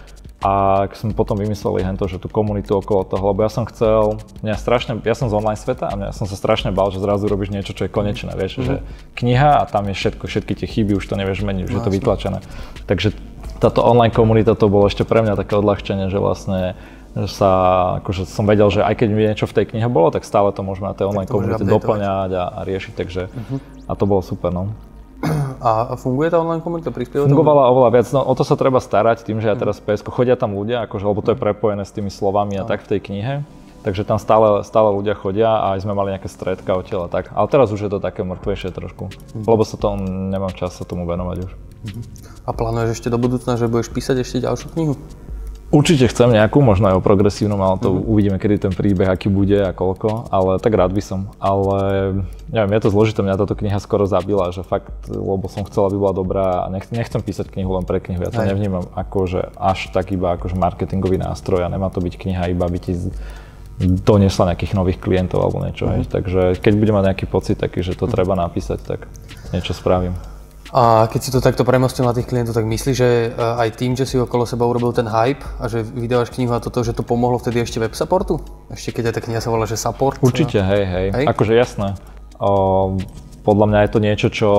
A 0.45 0.85
sme 0.93 1.17
potom 1.17 1.41
vymysleli 1.41 1.81
hento, 1.81 2.05
že 2.05 2.21
tú 2.21 2.29
komunitu 2.29 2.77
okolo 2.77 3.09
toho, 3.09 3.33
lebo 3.33 3.41
ja 3.41 3.49
som 3.49 3.65
chcel, 3.65 4.21
mňa 4.45 4.61
strašne, 4.61 4.93
ja 5.01 5.17
som 5.17 5.33
z 5.33 5.35
online 5.41 5.57
sveta 5.57 5.89
a 5.89 5.97
mňa 5.97 6.13
som 6.13 6.29
sa 6.29 6.37
strašne 6.37 6.69
bál, 6.69 6.93
že 6.93 7.01
zrazu 7.01 7.25
robíš 7.33 7.49
niečo, 7.49 7.73
čo 7.73 7.89
je 7.89 7.91
konečné, 7.91 8.37
vieš, 8.37 8.61
mm-hmm. 8.61 8.69
že 8.69 8.75
kniha 9.17 9.51
a 9.57 9.65
tam 9.65 9.89
je 9.89 9.97
všetko, 9.97 10.29
všetky 10.29 10.53
tie 10.53 10.69
chyby, 10.69 11.01
už 11.01 11.09
to 11.09 11.17
nevieš 11.17 11.49
meniť, 11.49 11.65
už 11.65 11.73
no, 11.73 11.77
je 11.81 11.85
to 11.89 11.95
vytlačené. 11.97 12.39
Takže 12.85 13.17
táto 13.57 13.81
online 13.81 14.13
komunita 14.13 14.53
to 14.53 14.69
bolo 14.69 14.85
ešte 14.85 15.09
pre 15.09 15.25
mňa 15.25 15.41
také 15.41 15.57
odľahčenie, 15.57 16.13
že 16.13 16.21
vlastne 16.21 16.77
že 17.15 17.31
sa, 17.31 17.51
akože 18.03 18.27
som 18.27 18.43
vedel, 18.43 18.67
že 18.75 18.83
aj 18.83 18.95
keď 18.99 19.09
mi 19.15 19.23
niečo 19.23 19.47
v 19.47 19.55
tej 19.63 19.65
knihe 19.71 19.87
bolo, 19.87 20.11
tak 20.11 20.27
stále 20.27 20.51
to 20.51 20.67
môžeme 20.67 20.91
na 20.91 20.99
tej 20.99 21.07
online 21.07 21.31
komunite 21.31 21.63
doplňať 21.63 22.31
a, 22.35 22.45
a 22.59 22.61
riešiť, 22.67 22.93
takže 22.99 23.31
uh-huh. 23.31 23.59
a 23.87 23.93
to 23.95 24.05
bolo 24.05 24.19
super, 24.19 24.51
no. 24.51 24.75
A 25.65 25.97
funguje 25.97 26.29
tá 26.29 26.37
online 26.37 26.61
komunita? 26.61 26.93
Prispieva 26.93 27.25
Fungovala 27.25 27.73
oveľa 27.73 27.91
viac, 27.97 28.07
no 28.13 28.21
o 28.21 28.37
to 28.37 28.45
sa 28.45 28.53
treba 28.53 28.85
starať 28.85 29.25
tým, 29.25 29.41
že 29.41 29.49
ja 29.49 29.57
teraz 29.57 29.81
PSK 29.81 30.13
chodia 30.13 30.37
tam 30.37 30.53
ľudia, 30.53 30.85
akože, 30.85 31.09
lebo 31.09 31.25
to 31.25 31.33
je 31.33 31.41
prepojené 31.41 31.89
s 31.89 31.97
tými 31.97 32.13
slovami 32.13 32.61
a 32.61 32.69
tak 32.69 32.85
v 32.85 32.97
tej 32.97 33.01
knihe. 33.01 33.35
Takže 33.85 34.05
tam 34.05 34.17
stále, 34.21 34.65
stále 34.65 34.93
ľudia 34.93 35.17
chodia 35.17 35.61
a 35.61 35.77
aj 35.77 35.85
sme 35.85 35.97
mali 35.97 36.13
nejaké 36.17 36.29
stredka 36.29 36.73
odtiaľ 36.77 37.09
a 37.09 37.13
tak. 37.13 37.33
Ale 37.33 37.49
teraz 37.49 37.69
už 37.73 37.85
je 37.85 37.91
to 37.93 38.01
také 38.01 38.25
mŕtvejšie 38.25 38.73
trošku, 38.73 39.13
mm. 39.13 39.45
lebo 39.45 39.61
sa 39.65 39.77
to, 39.77 39.93
nemám 40.01 40.53
čas 40.57 40.77
sa 40.77 40.89
tomu 40.89 41.05
venovať 41.05 41.37
už. 41.49 41.51
Mm. 41.53 42.05
A 42.45 42.51
plánuješ 42.53 43.01
ešte 43.01 43.13
do 43.13 43.21
budúcna, 43.21 43.61
že 43.61 43.69
budeš 43.69 43.93
písať 43.93 44.21
ešte 44.25 44.45
ďalšiu 44.45 44.69
knihu? 44.73 44.97
Určite 45.73 46.07
chcem 46.07 46.31
nejakú, 46.31 46.63
možno 46.63 46.93
aj 46.93 46.97
o 46.99 47.03
progresívnom, 47.03 47.59
ale 47.59 47.81
to 47.83 47.91
mm-hmm. 47.91 48.11
uvidíme, 48.11 48.37
kedy 48.39 48.69
ten 48.69 48.73
príbeh, 48.77 49.11
aký 49.11 49.27
bude 49.27 49.59
a 49.59 49.75
koľko, 49.75 50.31
ale 50.31 50.63
tak 50.63 50.71
rád 50.77 50.95
by 50.95 51.03
som. 51.03 51.35
Ale 51.43 51.79
neviem, 52.53 52.73
je 52.79 52.83
to 52.85 52.95
zložité, 52.95 53.27
mňa 53.27 53.41
táto 53.41 53.59
kniha 53.59 53.83
skoro 53.83 54.07
zabila, 54.07 54.55
že 54.55 54.63
fakt, 54.63 54.93
lebo 55.11 55.51
som 55.51 55.67
chcela, 55.67 55.91
aby 55.91 55.99
bola 55.99 56.15
dobrá 56.15 56.47
a 56.63 56.71
nechcem, 56.71 56.95
nechcem 56.95 57.19
písať 57.19 57.51
knihu 57.51 57.75
len 57.75 57.83
pre 57.89 57.99
knihu, 57.99 58.23
ja 58.23 58.31
to 58.31 58.45
Aj. 58.45 58.47
nevnímam 58.47 58.87
ako, 58.95 59.19
že 59.27 59.41
až 59.59 59.91
tak 59.91 60.15
iba 60.15 60.39
akože 60.39 60.55
marketingový 60.55 61.19
nástroj 61.19 61.67
a 61.67 61.73
nemá 61.73 61.91
to 61.91 61.99
byť 61.99 62.15
kniha 62.23 62.55
iba, 62.55 62.71
aby 62.71 62.79
ti 62.79 62.95
doniesla 63.83 64.55
nejakých 64.55 64.79
nových 64.79 65.03
klientov 65.03 65.43
alebo 65.43 65.59
niečo. 65.65 65.91
Mm-hmm. 65.91 66.07
Takže 66.07 66.43
keď 66.63 66.73
budem 66.79 66.95
mať 66.95 67.05
nejaký 67.11 67.27
pocit 67.27 67.59
taký, 67.59 67.83
že 67.83 67.99
to 67.99 68.07
mm-hmm. 68.07 68.15
treba 68.15 68.39
napísať, 68.39 68.79
tak 68.79 69.11
niečo 69.51 69.75
spravím. 69.75 70.15
A 70.73 71.11
keď 71.13 71.21
si 71.21 71.31
to 71.35 71.45
takto 71.45 71.61
premostil 71.67 72.09
na 72.09 72.17
tých 72.17 72.25
klientov, 72.25 72.57
tak 72.57 72.65
myslíš, 72.65 72.97
že 72.97 73.11
eh, 73.29 73.63
aj 73.63 73.69
tým, 73.77 73.93
že 73.93 74.09
si 74.09 74.17
okolo 74.17 74.49
seba 74.49 74.65
urobil 74.65 74.97
ten 74.97 75.05
hype 75.05 75.45
a 75.61 75.69
že 75.69 75.85
vydávaš 75.85 76.33
knihu 76.33 76.57
a 76.57 76.63
toto, 76.63 76.81
že 76.81 76.97
to 76.97 77.05
pomohlo 77.05 77.37
vtedy 77.37 77.61
ešte 77.61 77.83
web 77.83 77.93
supportu? 77.93 78.41
Ešte 78.73 78.97
keď 78.97 79.13
aj 79.13 79.15
tá 79.19 79.21
kniha 79.29 79.41
sa 79.45 79.53
volá, 79.53 79.69
že 79.69 79.77
support? 79.77 80.17
Určite, 80.25 80.65
hej, 80.65 80.85
hej. 80.89 81.07
hej? 81.13 81.25
Akože 81.29 81.53
jasné. 81.53 81.99
O, 82.41 82.97
podľa 83.45 83.67
mňa 83.69 83.79
je 83.85 83.91
to 83.93 84.01
niečo, 84.01 84.29
čo 84.33 84.51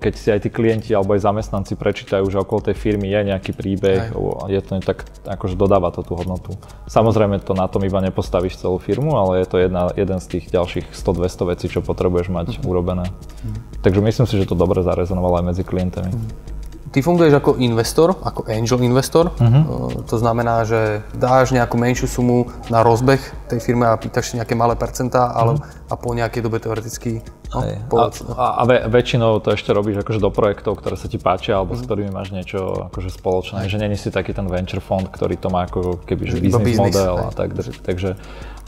keď 0.00 0.12
si 0.16 0.28
aj 0.32 0.40
tí 0.48 0.50
klienti 0.50 0.90
alebo 0.96 1.12
aj 1.12 1.28
zamestnanci 1.28 1.76
prečítajú, 1.76 2.24
že 2.32 2.40
okolo 2.40 2.72
tej 2.72 2.76
firmy 2.80 3.12
je 3.12 3.20
nejaký 3.28 3.52
príbeh, 3.52 4.16
aj. 4.16 4.48
je 4.48 4.60
to 4.64 4.80
tak 4.80 5.04
akože 5.28 5.60
dodáva 5.60 5.92
to 5.92 6.00
tú 6.00 6.16
hodnotu. 6.16 6.56
Samozrejme 6.88 7.44
to 7.44 7.52
na 7.52 7.68
tom 7.68 7.84
iba 7.84 8.00
nepostavíš 8.00 8.56
celú 8.56 8.80
firmu, 8.80 9.12
ale 9.20 9.44
je 9.44 9.46
to 9.46 9.56
jedna, 9.60 9.92
jeden 9.92 10.16
z 10.24 10.26
tých 10.26 10.44
ďalších 10.48 10.88
100-200 10.88 11.50
vecí, 11.52 11.66
čo 11.68 11.84
potrebuješ 11.84 12.32
mať 12.32 12.46
uh-huh. 12.56 12.70
urobené. 12.72 13.12
Uh-huh. 13.12 13.60
Takže 13.84 14.00
myslím 14.00 14.24
si, 14.24 14.40
že 14.40 14.48
to 14.48 14.56
dobre 14.56 14.80
zarezonovalo 14.80 15.44
aj 15.44 15.46
medzi 15.52 15.62
klientami. 15.62 16.08
Uh-huh. 16.08 16.48
Ty 16.90 17.06
funguješ 17.06 17.38
ako 17.38 17.60
investor, 17.60 18.18
ako 18.24 18.48
angel 18.48 18.80
investor. 18.80 19.36
Uh-huh. 19.36 20.00
To 20.00 20.16
znamená, 20.16 20.64
že 20.64 21.04
dáš 21.12 21.52
nejakú 21.52 21.76
menšiu 21.76 22.08
sumu 22.08 22.48
na 22.72 22.80
rozbeh 22.80 23.20
tej 23.52 23.60
firmy 23.60 23.84
a 23.84 24.00
pýtaš 24.00 24.32
si 24.32 24.40
nejaké 24.40 24.56
malé 24.56 24.74
percentá, 24.80 25.28
ale 25.28 25.60
uh-huh. 25.60 25.92
a 25.92 25.94
po 25.94 26.16
nejakej 26.16 26.40
dobe 26.40 26.56
teoreticky 26.56 27.20
no, 27.50 27.60
no. 27.90 28.34
A, 28.38 28.62
a, 28.62 28.86
väčšinou 28.86 29.42
to 29.42 29.54
ešte 29.54 29.74
robíš 29.74 30.06
akože 30.06 30.22
do 30.22 30.30
projektov, 30.30 30.78
ktoré 30.78 30.94
sa 30.94 31.10
ti 31.10 31.18
páčia 31.18 31.58
alebo 31.58 31.74
uh-huh. 31.74 31.82
s 31.82 31.86
ktorými 31.86 32.10
máš 32.14 32.30
niečo 32.30 32.90
akože 32.92 33.10
spoločné. 33.10 33.66
Že 33.66 33.82
není 33.82 33.98
si 33.98 34.14
taký 34.14 34.30
ten 34.30 34.46
venture 34.46 34.82
fond, 34.82 35.06
ktorý 35.06 35.34
to 35.34 35.50
má 35.50 35.66
ako 35.66 36.02
keby 36.06 36.30
že 36.30 36.38
business, 36.38 36.78
business 36.78 36.94
model 36.94 37.14
a 37.26 37.30
tak. 37.34 37.56
Takže 37.58 38.14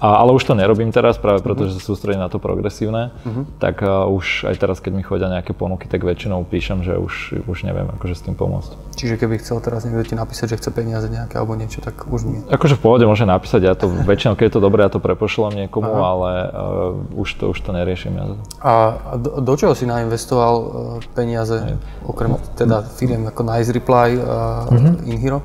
a, 0.03 0.19
ale 0.19 0.35
už 0.35 0.43
to 0.51 0.59
nerobím 0.59 0.91
teraz, 0.91 1.15
práve 1.15 1.47
preto, 1.47 1.63
uh-huh. 1.63 1.71
že 1.71 1.79
sa 1.79 1.95
sústredím 1.95 2.27
na 2.27 2.27
to 2.27 2.43
progresívne. 2.43 3.15
Uh-huh. 3.23 3.47
Tak 3.63 3.87
uh, 3.87 4.11
už 4.11 4.51
aj 4.51 4.59
teraz, 4.59 4.83
keď 4.83 4.99
mi 4.99 5.07
chodia 5.07 5.31
nejaké 5.31 5.55
ponuky, 5.55 5.87
tak 5.87 6.03
väčšinou 6.03 6.43
píšem, 6.43 6.83
že 6.83 6.99
už, 6.99 7.47
už 7.47 7.63
neviem 7.63 7.87
akože 7.87 8.19
s 8.19 8.23
tým 8.27 8.35
pomôcť. 8.35 8.99
Čiže 8.99 9.15
keby 9.15 9.39
chcel 9.39 9.63
teraz 9.63 9.87
niekto 9.87 10.03
ti 10.03 10.19
napísať, 10.19 10.59
že 10.59 10.59
chce 10.59 10.71
peniaze 10.75 11.07
nejaké 11.07 11.39
alebo 11.39 11.55
niečo, 11.55 11.79
tak 11.79 12.11
už 12.11 12.27
nie. 12.27 12.43
Akože 12.51 12.75
v 12.75 12.83
pohode 12.83 13.07
môže 13.07 13.23
napísať, 13.23 13.63
ja 13.63 13.79
to 13.79 13.87
väčšinou, 14.11 14.35
keď 14.35 14.51
je 14.51 14.55
to 14.59 14.61
dobré, 14.61 14.83
ja 14.83 14.91
to 14.91 14.99
prepošlem 14.99 15.55
niekomu, 15.55 15.95
uh-huh. 15.95 16.11
ale 16.19 16.31
uh, 16.51 17.23
už, 17.23 17.39
to, 17.39 17.55
už 17.55 17.63
to 17.63 17.71
neriešim 17.71 18.19
ja. 18.19 18.35
A 18.59 18.72
do, 19.17 19.31
do 19.41 19.53
čoho 19.57 19.73
si 19.75 19.89
nainvestoval 19.89 20.55
uh, 20.57 20.69
peniaze, 21.17 21.79
okrem 22.05 22.37
teda 22.59 22.83
firiem 22.85 23.27
ako 23.29 23.41
Nice 23.47 23.71
Reply 23.73 24.19
a 24.21 24.67
uh-huh. 24.69 25.09
InHero? 25.09 25.41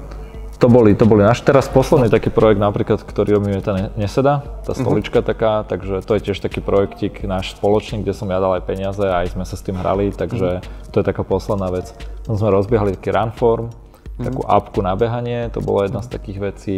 To 0.58 0.66
boli, 0.74 0.98
to 0.98 1.06
boli 1.06 1.22
náš 1.22 1.46
teraz 1.46 1.70
posledný 1.70 2.10
taký 2.10 2.34
projekt 2.34 2.58
napríklad, 2.58 3.06
ktorý 3.06 3.38
robíme, 3.38 3.62
tá 3.62 3.94
Neseda, 3.94 4.42
tá 4.66 4.74
mhm. 4.74 4.80
stolička 4.82 5.20
uh-huh. 5.22 5.30
taká, 5.30 5.54
takže 5.70 6.02
to 6.02 6.18
je 6.18 6.22
tiež 6.30 6.42
taký 6.42 6.66
projektik 6.66 7.22
náš 7.30 7.54
spoločný, 7.54 8.02
kde 8.02 8.18
som 8.18 8.26
ja 8.34 8.42
dal 8.42 8.58
aj 8.58 8.66
peniaze 8.66 9.06
a 9.06 9.22
aj 9.22 9.38
sme 9.38 9.46
sa 9.46 9.54
s 9.54 9.62
tým 9.62 9.78
hrali, 9.78 10.10
takže 10.10 10.58
uh-huh. 10.58 10.90
to 10.90 10.96
je 11.02 11.06
taká 11.06 11.22
posledná 11.22 11.70
vec. 11.70 11.94
Tam 12.26 12.42
sme 12.42 12.50
rozbiehali 12.50 12.98
taký 12.98 13.14
runform, 13.14 13.70
uh-huh. 13.70 14.26
takú 14.26 14.42
apku 14.50 14.82
na 14.82 14.98
behanie, 14.98 15.54
to 15.54 15.62
bolo 15.62 15.86
jedna 15.86 16.02
z 16.02 16.10
takých 16.10 16.40
vecí. 16.42 16.78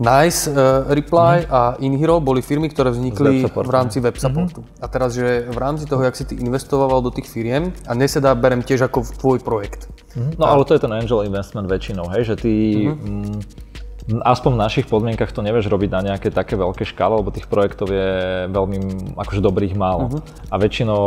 Nice, 0.00 0.48
uh, 0.48 0.88
Reply 0.88 1.44
mm-hmm. 1.44 1.52
a 1.52 1.60
InHero 1.84 2.16
boli 2.24 2.40
firmy, 2.40 2.72
ktoré 2.72 2.88
vznikli 2.92 3.44
v 3.44 3.70
rámci 3.72 4.00
web 4.00 4.16
supportu. 4.16 4.64
Mm-hmm. 4.64 4.82
A 4.82 4.86
teraz, 4.88 5.12
že 5.12 5.44
v 5.44 5.58
rámci 5.60 5.84
toho, 5.84 6.00
jak 6.00 6.16
si 6.16 6.24
ty 6.24 6.40
investoval 6.40 7.04
do 7.04 7.12
tých 7.12 7.28
firiem, 7.28 7.76
a 7.84 7.92
Neseda 7.92 8.32
berem 8.32 8.64
tiež 8.64 8.88
ako 8.88 9.04
tvoj 9.20 9.38
projekt. 9.44 9.92
Mm-hmm. 10.16 10.40
No 10.40 10.48
a... 10.48 10.56
ale 10.56 10.64
to 10.64 10.72
je 10.72 10.80
ten 10.80 10.92
angel 10.92 11.22
investment 11.28 11.68
väčšinou, 11.68 12.08
hej, 12.08 12.24
že 12.24 12.34
ty 12.40 12.52
mm-hmm. 12.88 14.16
m, 14.16 14.20
aspoň 14.26 14.50
v 14.56 14.62
našich 14.64 14.86
podmienkach 14.88 15.30
to 15.30 15.44
nevieš 15.44 15.70
robiť 15.70 15.90
na 15.92 16.00
nejaké 16.12 16.34
také 16.34 16.58
veľké 16.58 16.82
škále, 16.88 17.20
lebo 17.22 17.30
tých 17.30 17.46
projektov 17.46 17.92
je 17.92 18.10
veľmi 18.50 18.78
akože 19.14 19.40
dobrých 19.44 19.76
málo. 19.78 20.08
Mm-hmm. 20.08 20.50
A 20.50 20.54
väčšinou 20.56 21.04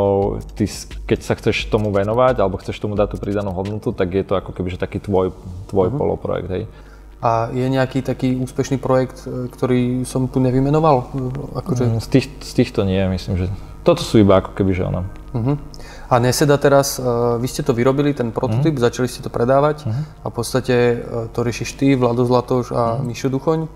ty, 0.56 0.70
keď 1.10 1.20
sa 1.26 1.34
chceš 1.36 1.68
tomu 1.68 1.92
venovať 1.92 2.40
alebo 2.40 2.62
chceš 2.62 2.80
tomu 2.80 2.96
dať 2.96 3.14
tú 3.14 3.18
pridanú 3.20 3.52
hodnotu, 3.52 3.92
tak 3.92 4.14
je 4.14 4.24
to 4.24 4.40
ako 4.40 4.56
keby 4.56 4.72
že 4.72 4.80
taký 4.80 5.04
tvoj, 5.04 5.34
tvoj 5.68 5.90
mm-hmm. 5.90 6.00
poloprojekt, 6.00 6.50
hej. 6.54 6.66
A 7.26 7.50
je 7.50 7.66
nejaký 7.66 8.06
taký 8.06 8.38
úspešný 8.38 8.78
projekt, 8.78 9.26
e, 9.26 9.50
ktorý 9.50 10.06
som 10.06 10.30
tu 10.30 10.38
nevymenoval? 10.38 11.10
Akože... 11.58 11.98
Mm, 11.98 11.98
z, 11.98 12.08
tých, 12.14 12.26
z 12.38 12.52
týchto 12.54 12.86
nie, 12.86 13.02
myslím, 13.10 13.42
že 13.42 13.46
toto 13.82 14.02
sú 14.02 14.22
iba 14.22 14.42
ako 14.42 14.58
keby, 14.58 14.72
že 14.74 14.84
ono. 14.86 15.06
Uh-huh. 15.34 15.58
A 16.10 16.18
Neseda 16.18 16.58
teraz, 16.58 16.98
uh, 16.98 17.38
vy 17.38 17.46
ste 17.46 17.62
to 17.62 17.78
vyrobili, 17.78 18.18
ten 18.18 18.34
prototyp, 18.34 18.74
uh-huh. 18.74 18.86
začali 18.90 19.06
ste 19.06 19.22
to 19.22 19.30
predávať 19.30 19.86
uh-huh. 19.86 20.26
a 20.26 20.26
v 20.30 20.34
podstate 20.34 20.76
uh, 20.76 21.30
to 21.30 21.46
riešiš 21.46 21.78
ty, 21.78 21.94
Vlado 21.94 22.26
Zlatoš 22.26 22.74
a 22.74 22.98
uh-huh. 22.98 23.06
Mišo 23.06 23.30
Duchoň, 23.30 23.60
uh, 23.62 23.70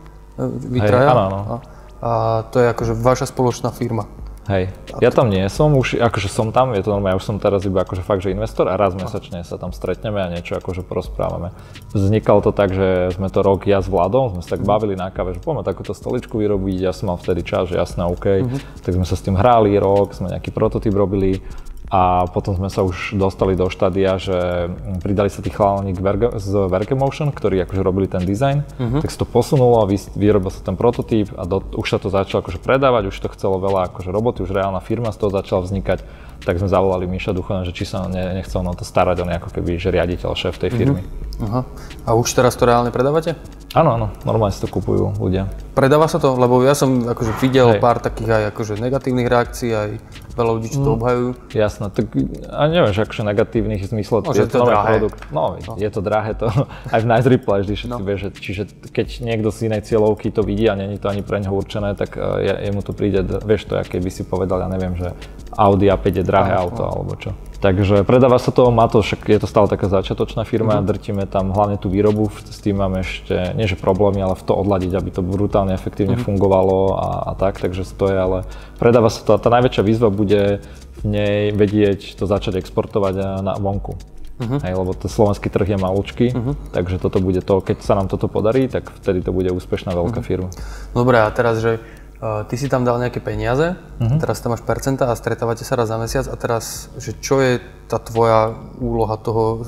vy 0.66 0.80
traja. 0.82 1.14
Áno, 1.14 1.22
áno. 1.22 1.38
A, 1.38 1.56
a 2.02 2.12
to 2.50 2.58
je 2.58 2.68
akože 2.74 2.94
vaša 2.98 3.30
spoločná 3.30 3.70
firma. 3.70 4.10
Hej, 4.50 4.74
ja 4.98 5.14
tam 5.14 5.30
nie 5.30 5.46
som, 5.46 5.78
už 5.78 6.02
akože 6.02 6.26
som 6.26 6.50
tam, 6.50 6.74
je 6.74 6.82
to 6.82 6.90
normálne, 6.90 7.14
ja 7.14 7.22
už 7.22 7.28
som 7.30 7.38
teraz 7.38 7.70
iba 7.70 7.86
akože 7.86 8.02
fakt, 8.02 8.26
že 8.26 8.34
investor 8.34 8.66
a 8.66 8.82
raz 8.82 8.98
mesačne 8.98 9.46
sa 9.46 9.62
tam 9.62 9.70
stretneme 9.70 10.18
a 10.18 10.26
niečo 10.26 10.58
akože 10.58 10.82
porozprávame. 10.82 11.54
Vznikalo 11.94 12.42
to 12.42 12.50
tak, 12.50 12.74
že 12.74 13.14
sme 13.14 13.30
to 13.30 13.46
rok 13.46 13.70
ja 13.70 13.78
s 13.78 13.86
Vladom, 13.86 14.34
sme 14.34 14.42
sa 14.42 14.58
tak 14.58 14.66
bavili 14.66 14.98
na 14.98 15.14
káve, 15.14 15.38
že 15.38 15.46
poďme 15.46 15.62
takúto 15.62 15.94
stoličku 15.94 16.42
vyrobiť, 16.42 16.82
ja 16.82 16.98
som 16.98 17.14
mal 17.14 17.22
vtedy 17.22 17.46
čas, 17.46 17.70
že 17.70 17.78
jasné, 17.78 18.10
OK, 18.10 18.26
uh-huh. 18.26 18.82
tak 18.82 18.98
sme 18.98 19.06
sa 19.06 19.14
s 19.14 19.22
tým 19.22 19.38
hrali 19.38 19.78
rok, 19.78 20.18
sme 20.18 20.34
nejaký 20.34 20.50
prototyp 20.50 20.98
robili, 20.98 21.46
a 21.90 22.30
potom 22.30 22.54
sme 22.54 22.70
sa 22.70 22.86
už 22.86 23.18
dostali 23.18 23.58
do 23.58 23.66
štádia, 23.66 24.22
že 24.22 24.70
pridali 25.02 25.34
sa 25.34 25.42
tí 25.42 25.50
chalani 25.50 25.98
z 26.38 26.54
Verkemotion, 26.70 27.34
ktorí 27.34 27.66
akože 27.66 27.82
robili 27.82 28.06
ten 28.06 28.22
dizajn, 28.22 28.62
uh-huh. 28.62 29.02
tak 29.02 29.10
sa 29.10 29.18
to 29.18 29.26
posunulo, 29.26 29.82
vy, 29.90 29.98
vyrobil 30.14 30.54
sa 30.54 30.62
ten 30.62 30.78
prototyp 30.78 31.34
a 31.34 31.50
do, 31.50 31.66
už 31.74 31.88
sa 31.90 31.98
to 31.98 32.14
začalo 32.14 32.46
akože 32.46 32.62
predávať, 32.62 33.10
už 33.10 33.18
to 33.18 33.34
chcelo 33.34 33.58
veľa 33.58 33.90
akože 33.90 34.14
roboty, 34.14 34.46
už 34.46 34.54
reálna 34.54 34.86
firma 34.86 35.10
z 35.10 35.18
toho 35.18 35.34
začala 35.34 35.66
vznikať, 35.66 36.06
tak 36.46 36.62
sme 36.62 36.70
zavolali 36.70 37.10
Miša 37.10 37.34
Duchona, 37.34 37.66
že 37.66 37.74
či 37.74 37.90
sa 37.90 38.06
ne, 38.06 38.38
nechcel 38.38 38.62
na 38.62 38.78
to 38.78 38.86
starať, 38.86 39.26
on 39.26 39.34
je 39.34 39.40
ako 39.42 39.50
keby 39.50 39.82
že 39.82 39.90
riaditeľ, 39.90 40.38
šéf 40.38 40.62
tej 40.62 40.70
firmy. 40.70 41.02
Uh-huh. 41.42 41.66
Uh-huh. 41.66 41.66
A 42.06 42.14
už 42.14 42.38
teraz 42.38 42.54
to 42.54 42.70
reálne 42.70 42.94
predávate? 42.94 43.34
Áno, 43.78 43.94
áno, 43.94 44.10
normálne 44.26 44.50
si 44.50 44.66
to 44.66 44.70
kupujú 44.72 45.14
ľudia. 45.22 45.46
Predáva 45.78 46.10
sa 46.10 46.18
to? 46.18 46.34
Lebo 46.34 46.66
ja 46.66 46.74
som 46.74 47.06
akože 47.06 47.38
videl 47.38 47.78
Hej. 47.78 47.82
pár 47.86 48.02
takých 48.02 48.30
aj 48.34 48.44
akože 48.50 48.82
negatívnych 48.82 49.30
reakcií, 49.30 49.70
aj 49.70 49.90
veľa 50.34 50.52
ľudí, 50.58 50.68
čo 50.74 50.82
to 50.82 50.90
mm. 50.90 50.98
obhajujú. 50.98 51.30
Jasné, 51.54 51.86
tak 51.94 52.06
a 52.50 52.62
neviem, 52.66 52.92
že 52.98 53.06
akože 53.06 53.22
negatívnych 53.30 53.86
zmysle, 53.86 54.26
no, 54.26 54.34
je 54.34 54.50
to, 54.50 54.58
to 54.58 54.66
nový 54.66 54.74
produkt. 54.74 55.20
No, 55.30 55.54
no, 55.62 55.74
je 55.78 55.90
to 55.94 56.02
drahé, 56.02 56.34
to 56.34 56.50
aj 56.98 57.00
v 57.06 57.08
Nice 57.14 57.28
Reply 57.30 57.58
vždy 57.62 57.74
všetci 57.78 57.94
no. 57.94 58.02
vie, 58.02 58.16
že, 58.18 58.30
čiže 58.34 58.64
keď 58.90 59.08
niekto 59.22 59.54
z 59.54 59.70
inej 59.70 59.86
cieľovky 59.86 60.34
to 60.34 60.42
vidí 60.42 60.66
a 60.66 60.74
není 60.74 60.98
to 60.98 61.06
ani 61.06 61.22
pre 61.22 61.38
neho 61.38 61.54
určené, 61.54 61.94
tak 61.94 62.18
uh, 62.18 62.42
jemu 62.42 62.82
to 62.82 62.98
príde, 62.98 63.22
vieš 63.46 63.70
to, 63.70 63.78
aké 63.78 64.02
by 64.02 64.10
si 64.10 64.26
povedal, 64.26 64.66
ja 64.66 64.70
neviem, 64.74 64.98
že 64.98 65.14
Audi 65.54 65.94
A5 65.94 66.06
je 66.10 66.26
drahé 66.26 66.58
no, 66.58 66.66
auto 66.66 66.82
no. 66.82 66.90
alebo 66.90 67.14
čo. 67.22 67.38
Takže 67.60 68.08
predáva 68.08 68.40
sa 68.40 68.56
to, 68.56 68.72
má 68.72 68.88
to, 68.88 69.04
však 69.04 69.28
je 69.28 69.40
to 69.44 69.48
stále 69.48 69.68
taká 69.68 69.92
začiatočná 69.92 70.48
firma, 70.48 70.80
mm-hmm. 70.80 70.90
drtíme 70.90 71.24
tam 71.28 71.52
hlavne 71.52 71.76
tú 71.76 71.92
výrobu, 71.92 72.32
s 72.32 72.60
tým 72.64 72.80
máme 72.80 73.04
ešte, 73.04 73.36
nie 73.60 73.68
že 73.68 73.76
problémy, 73.76 74.24
ale 74.24 74.40
v 74.40 74.44
to 74.48 74.56
odladiť, 74.56 74.96
aby 74.96 75.10
to 75.12 75.20
brutálne 75.20 75.76
efektívne 75.76 76.16
mm-hmm. 76.16 76.40
fungovalo 76.40 76.96
a, 76.96 77.10
a 77.28 77.32
tak, 77.36 77.60
takže 77.60 77.84
to 77.84 78.08
je, 78.08 78.16
ale 78.16 78.38
predáva 78.80 79.12
sa 79.12 79.28
to 79.28 79.36
a 79.36 79.42
tá 79.44 79.52
najväčšia 79.52 79.84
výzva 79.84 80.08
bude 80.08 80.64
v 81.00 81.02
nej 81.04 81.52
vedieť 81.52 82.16
to 82.16 82.24
začať 82.24 82.64
exportovať 82.64 83.44
na 83.44 83.60
vonku. 83.60 84.00
Uh-huh. 84.40 84.56
Hej, 84.64 84.72
lebo 84.72 84.96
ten 84.96 85.12
slovenský 85.12 85.52
trh 85.52 85.76
je 85.76 85.76
malúčky, 85.76 86.32
uh-huh. 86.32 86.56
takže 86.72 86.96
toto 86.96 87.20
bude 87.20 87.44
to, 87.44 87.60
keď 87.60 87.84
sa 87.84 88.00
nám 88.00 88.08
toto 88.08 88.32
podarí, 88.32 88.72
tak 88.72 88.88
vtedy 89.04 89.20
to 89.20 89.36
bude 89.36 89.52
úspešná 89.52 89.92
veľká 89.92 90.24
uh-huh. 90.24 90.32
firma. 90.32 90.50
Dobre, 90.96 91.20
a 91.20 91.28
teraz, 91.28 91.60
že 91.60 91.84
ty 92.20 92.56
si 92.60 92.68
tam 92.68 92.84
dal 92.84 93.00
nejaké 93.00 93.24
peniaze, 93.24 93.80
uh-huh. 93.80 94.20
teraz 94.20 94.44
tam 94.44 94.52
máš 94.52 94.64
percenta 94.68 95.08
a 95.08 95.16
stretávate 95.16 95.64
sa 95.64 95.80
raz 95.80 95.88
za 95.88 95.96
mesiac 95.96 96.28
a 96.28 96.36
teraz, 96.36 96.92
že 97.00 97.16
čo 97.16 97.40
je 97.40 97.64
tá 97.88 97.96
tvoja 97.96 98.54
úloha 98.84 99.16
toho 99.16 99.64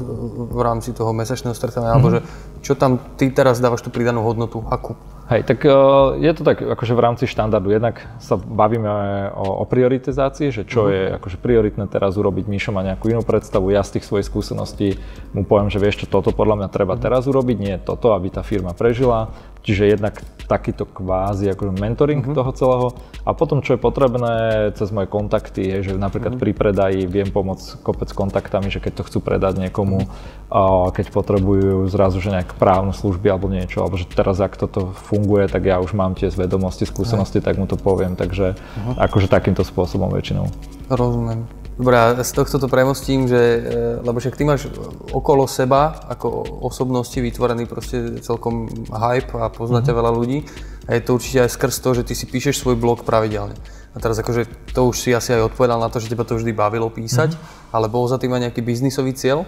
v 0.52 0.60
rámci 0.60 0.92
toho 0.92 1.16
mesačného 1.16 1.56
stretávania, 1.56 1.96
uh-huh. 1.96 2.04
alebo 2.04 2.12
že 2.12 2.22
čo 2.60 2.76
tam 2.76 3.00
ty 3.16 3.32
teraz 3.32 3.64
dávaš 3.64 3.88
tú 3.88 3.90
pridanú 3.90 4.22
hodnotu, 4.28 4.62
akú? 4.68 5.00
Hej, 5.32 5.48
tak 5.48 5.64
uh, 5.64 6.20
je 6.20 6.32
to 6.36 6.44
tak 6.44 6.60
akože 6.60 6.92
v 6.92 7.02
rámci 7.02 7.24
štandardu. 7.24 7.72
Jednak 7.72 8.04
sa 8.20 8.36
bavíme 8.36 9.32
o, 9.32 9.64
o 9.64 9.66
prioritizácii, 9.66 10.52
že 10.52 10.68
čo 10.68 10.86
uh-huh. 10.86 10.92
je 10.92 11.02
akože 11.24 11.40
prioritné 11.40 11.88
teraz 11.88 12.20
urobiť. 12.20 12.52
Míšo 12.52 12.76
má 12.76 12.84
nejakú 12.84 13.08
inú 13.16 13.24
predstavu, 13.24 13.72
ja 13.72 13.80
z 13.80 13.96
tých 13.96 14.12
svojich 14.12 14.28
skúseností 14.28 15.00
mu 15.32 15.48
poviem, 15.48 15.72
že 15.72 15.80
vieš 15.80 16.04
čo, 16.04 16.12
toto 16.12 16.36
podľa 16.36 16.60
mňa 16.60 16.68
treba 16.68 17.00
uh-huh. 17.00 17.06
teraz 17.08 17.32
urobiť, 17.32 17.58
nie 17.64 17.80
toto, 17.80 18.12
aby 18.12 18.28
tá 18.28 18.44
firma 18.44 18.76
prežila. 18.76 19.32
Čiže 19.64 19.94
jednak 19.94 20.20
takýto 20.52 20.84
kvázi 20.84 21.48
akože 21.56 21.80
mentoring 21.80 22.20
uh-huh. 22.20 22.36
toho 22.36 22.52
celého. 22.52 22.88
A 23.24 23.32
potom, 23.32 23.64
čo 23.64 23.80
je 23.80 23.80
potrebné 23.80 24.36
cez 24.76 24.92
moje 24.92 25.08
kontakty, 25.08 25.64
je, 25.64 25.78
že 25.88 25.94
napríklad 25.96 26.36
uh-huh. 26.36 26.44
pri 26.44 26.52
predaji 26.52 27.08
viem 27.08 27.32
pomôcť 27.32 27.80
kopec 27.80 28.12
kontaktami, 28.12 28.68
že 28.68 28.84
keď 28.84 29.00
to 29.00 29.08
chcú 29.08 29.20
predať 29.24 29.64
niekomu, 29.64 30.04
uh-huh. 30.04 30.92
keď 30.92 31.16
potrebujú 31.16 31.88
zrazu, 31.88 32.20
že 32.20 32.36
nejaké 32.36 32.60
právne 32.60 32.92
služby 32.92 33.32
alebo 33.32 33.48
niečo, 33.48 33.80
alebo 33.80 33.96
že 33.96 34.12
teraz, 34.12 34.44
ak 34.44 34.60
toto 34.60 34.92
funguje, 35.08 35.48
tak 35.48 35.64
ja 35.64 35.80
už 35.80 35.96
mám 35.96 36.20
tie 36.20 36.28
vedomosti, 36.28 36.84
skúsenosti, 36.84 37.40
uh-huh. 37.40 37.48
tak 37.48 37.56
mu 37.56 37.66
to 37.72 37.80
poviem. 37.80 38.20
Takže 38.20 38.60
uh-huh. 38.60 39.00
akože 39.00 39.32
takýmto 39.32 39.64
spôsobom 39.64 40.12
väčšinou. 40.12 40.52
Rozumiem. 40.92 41.61
Dobre, 41.80 41.96
a 41.96 42.20
z 42.20 42.32
tohto 42.36 42.60
to 42.60 42.68
premostím, 42.68 43.32
že, 43.32 43.40
e, 43.40 43.60
lebo 44.04 44.20
však 44.20 44.36
ty 44.36 44.44
máš 44.44 44.68
okolo 45.16 45.48
seba 45.48 46.04
ako 46.12 46.62
osobnosti 46.68 47.16
vytvorený 47.16 47.64
proste 47.64 48.20
celkom 48.20 48.68
hype 48.92 49.32
a 49.40 49.48
pozná 49.48 49.80
ťa 49.80 49.96
mm-hmm. 49.96 50.00
veľa 50.04 50.12
ľudí 50.12 50.40
a 50.86 51.00
je 51.00 51.02
to 51.02 51.16
určite 51.16 51.48
aj 51.48 51.50
skrz 51.56 51.76
to, 51.80 51.90
že 51.96 52.04
ty 52.04 52.14
si 52.14 52.28
píšeš 52.28 52.60
svoj 52.60 52.76
blog 52.76 53.08
pravidelne. 53.08 53.56
A 53.92 53.98
teraz 54.00 54.20
akože 54.20 54.72
to 54.76 54.92
už 54.92 54.96
si 55.00 55.10
asi 55.16 55.32
aj 55.32 55.52
odpovedal 55.52 55.80
na 55.80 55.88
to, 55.88 56.04
že 56.04 56.12
teba 56.12 56.28
to 56.28 56.36
vždy 56.36 56.52
bavilo 56.52 56.92
písať, 56.92 57.36
mm-hmm. 57.36 57.74
ale 57.76 57.88
bol 57.88 58.04
za 58.04 58.20
tým 58.20 58.36
aj 58.36 58.52
nejaký 58.52 58.62
biznisový 58.62 59.16
cieľ? 59.16 59.48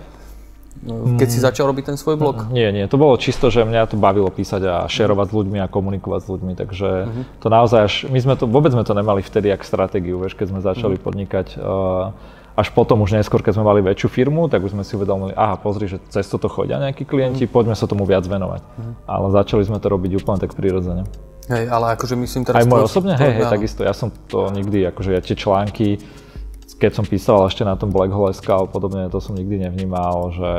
Keď 1.17 1.27
si 1.31 1.39
mm. 1.39 1.45
začal 1.47 1.65
robiť 1.71 1.93
ten 1.93 1.97
svoj 1.97 2.19
blog? 2.19 2.51
Nie, 2.51 2.75
nie, 2.75 2.83
to 2.91 2.99
bolo 2.99 3.15
čisto, 3.15 3.47
že 3.47 3.63
mňa 3.63 3.93
to 3.93 3.95
bavilo 3.95 4.27
písať 4.27 4.61
a 4.67 4.75
šerovať 4.91 5.31
s 5.31 5.33
ľuďmi 5.33 5.57
a 5.63 5.71
komunikovať 5.71 6.19
s 6.19 6.27
ľuďmi, 6.27 6.53
takže 6.59 6.89
uh-huh. 7.07 7.23
to 7.39 7.47
naozaj 7.47 7.79
až, 7.87 7.93
my 8.11 8.19
sme 8.19 8.33
to, 8.35 8.49
vôbec 8.49 8.75
sme 8.75 8.83
to 8.83 8.91
nemali 8.91 9.23
vtedy 9.23 9.47
jak 9.47 9.63
stratégiu, 9.63 10.19
vieš, 10.19 10.35
keď 10.35 10.51
sme 10.51 10.59
začali 10.59 10.99
uh-huh. 10.99 11.07
podnikať. 11.07 11.47
Uh, 11.55 12.11
až 12.53 12.69
potom 12.69 13.01
už 13.01 13.17
neskôr, 13.17 13.41
keď 13.41 13.57
sme 13.57 13.65
mali 13.65 13.81
väčšiu 13.81 14.13
firmu, 14.13 14.45
tak 14.45 14.61
už 14.61 14.77
sme 14.77 14.85
si 14.85 14.93
uvedomili, 14.93 15.33
aha, 15.33 15.57
pozri, 15.57 15.89
že 15.89 15.97
cez 16.13 16.29
toto 16.29 16.45
chodia 16.51 16.77
nejakí 16.77 17.07
klienti, 17.07 17.47
uh-huh. 17.47 17.55
poďme 17.55 17.75
sa 17.79 17.89
tomu 17.89 18.03
viac 18.03 18.27
venovať. 18.27 18.61
Uh-huh. 18.61 18.93
Ale 19.07 19.31
začali 19.33 19.63
sme 19.65 19.79
to 19.79 19.87
robiť 19.89 20.21
úplne 20.21 20.37
tak 20.37 20.53
prirodzene. 20.53 21.07
Hej, 21.47 21.67
ale 21.67 21.95
akože 21.99 22.15
myslím 22.15 22.47
teraz... 22.47 22.63
Aj 22.63 22.67
moje 22.67 22.87
osobne, 22.87 23.19
hej, 23.19 23.35
hej, 23.35 23.51
takisto, 23.51 23.83
ja 23.83 23.91
som 23.91 24.11
to 24.31 24.47
nikdy, 24.51 24.87
akože 24.87 25.11
ja 25.11 25.19
tie 25.19 25.35
články, 25.35 25.99
keď 26.83 26.91
som 26.99 27.05
písal 27.07 27.39
ešte 27.47 27.63
na 27.63 27.79
tom 27.79 27.95
Black 27.95 28.11
Hole 28.11 28.35
SK 28.35 28.49
a 28.59 28.67
podobne, 28.67 29.07
to 29.07 29.23
som 29.23 29.39
nikdy 29.39 29.55
nevnímal, 29.63 30.35
že, 30.35 30.53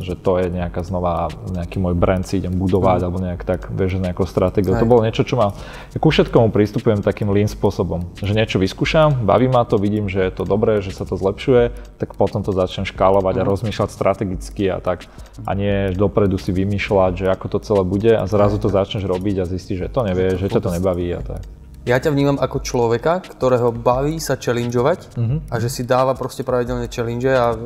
že 0.00 0.14
to 0.16 0.40
je 0.40 0.48
nejaká 0.48 0.80
znova, 0.80 1.28
nejaký 1.52 1.76
môj 1.76 1.92
brand 1.92 2.24
si 2.24 2.40
idem 2.40 2.56
budovať, 2.56 3.00
mm. 3.00 3.04
alebo 3.04 3.18
nejak 3.20 3.42
tak, 3.44 3.68
vieš, 3.68 4.00
nejakou 4.00 4.24
stratégiou. 4.24 4.80
To 4.80 4.88
bolo 4.88 5.04
niečo, 5.04 5.20
čo 5.20 5.36
ma, 5.36 5.52
ku 6.00 6.08
všetkomu 6.08 6.48
pristupujem 6.48 7.04
takým 7.04 7.28
lean 7.28 7.44
spôsobom, 7.44 8.08
že 8.24 8.32
niečo 8.32 8.56
vyskúšam, 8.56 9.28
baví 9.28 9.52
ma 9.52 9.68
to, 9.68 9.76
vidím, 9.76 10.08
že 10.08 10.28
je 10.28 10.32
to 10.32 10.48
dobré, 10.48 10.80
že 10.80 10.96
sa 10.96 11.04
to 11.04 11.20
zlepšuje, 11.20 11.76
tak 12.00 12.16
potom 12.16 12.40
to 12.40 12.56
začnem 12.56 12.88
škálovať 12.88 13.34
mm. 13.36 13.42
a 13.44 13.48
rozmýšľať 13.52 13.88
strategicky 13.92 14.64
a 14.72 14.80
tak. 14.80 15.12
A 15.44 15.52
nie 15.52 15.92
dopredu 15.92 16.40
si 16.40 16.56
vymýšľať, 16.56 17.12
že 17.20 17.26
ako 17.28 17.46
to 17.52 17.58
celé 17.60 17.82
bude 17.84 18.12
a 18.16 18.24
zrazu 18.24 18.56
to 18.56 18.72
začneš 18.72 19.04
robiť 19.04 19.44
a 19.44 19.48
zistíš, 19.48 19.88
že 19.88 19.92
to 19.92 20.08
nevieš, 20.08 20.40
že 20.40 20.48
ťa 20.48 20.60
to 20.64 20.70
nebaví 20.72 21.12
a 21.12 21.20
tak 21.20 21.59
ja 21.88 21.96
ťa 21.96 22.12
vnímam 22.12 22.36
ako 22.36 22.60
človeka, 22.60 23.24
ktorého 23.24 23.72
baví 23.72 24.20
sa 24.20 24.36
challengeovať 24.36 25.16
uh-huh. 25.16 25.38
a 25.48 25.54
že 25.56 25.72
si 25.72 25.82
dáva 25.88 26.12
proste 26.12 26.44
pravidelne 26.44 26.92
challenge 26.92 27.28
a 27.28 27.56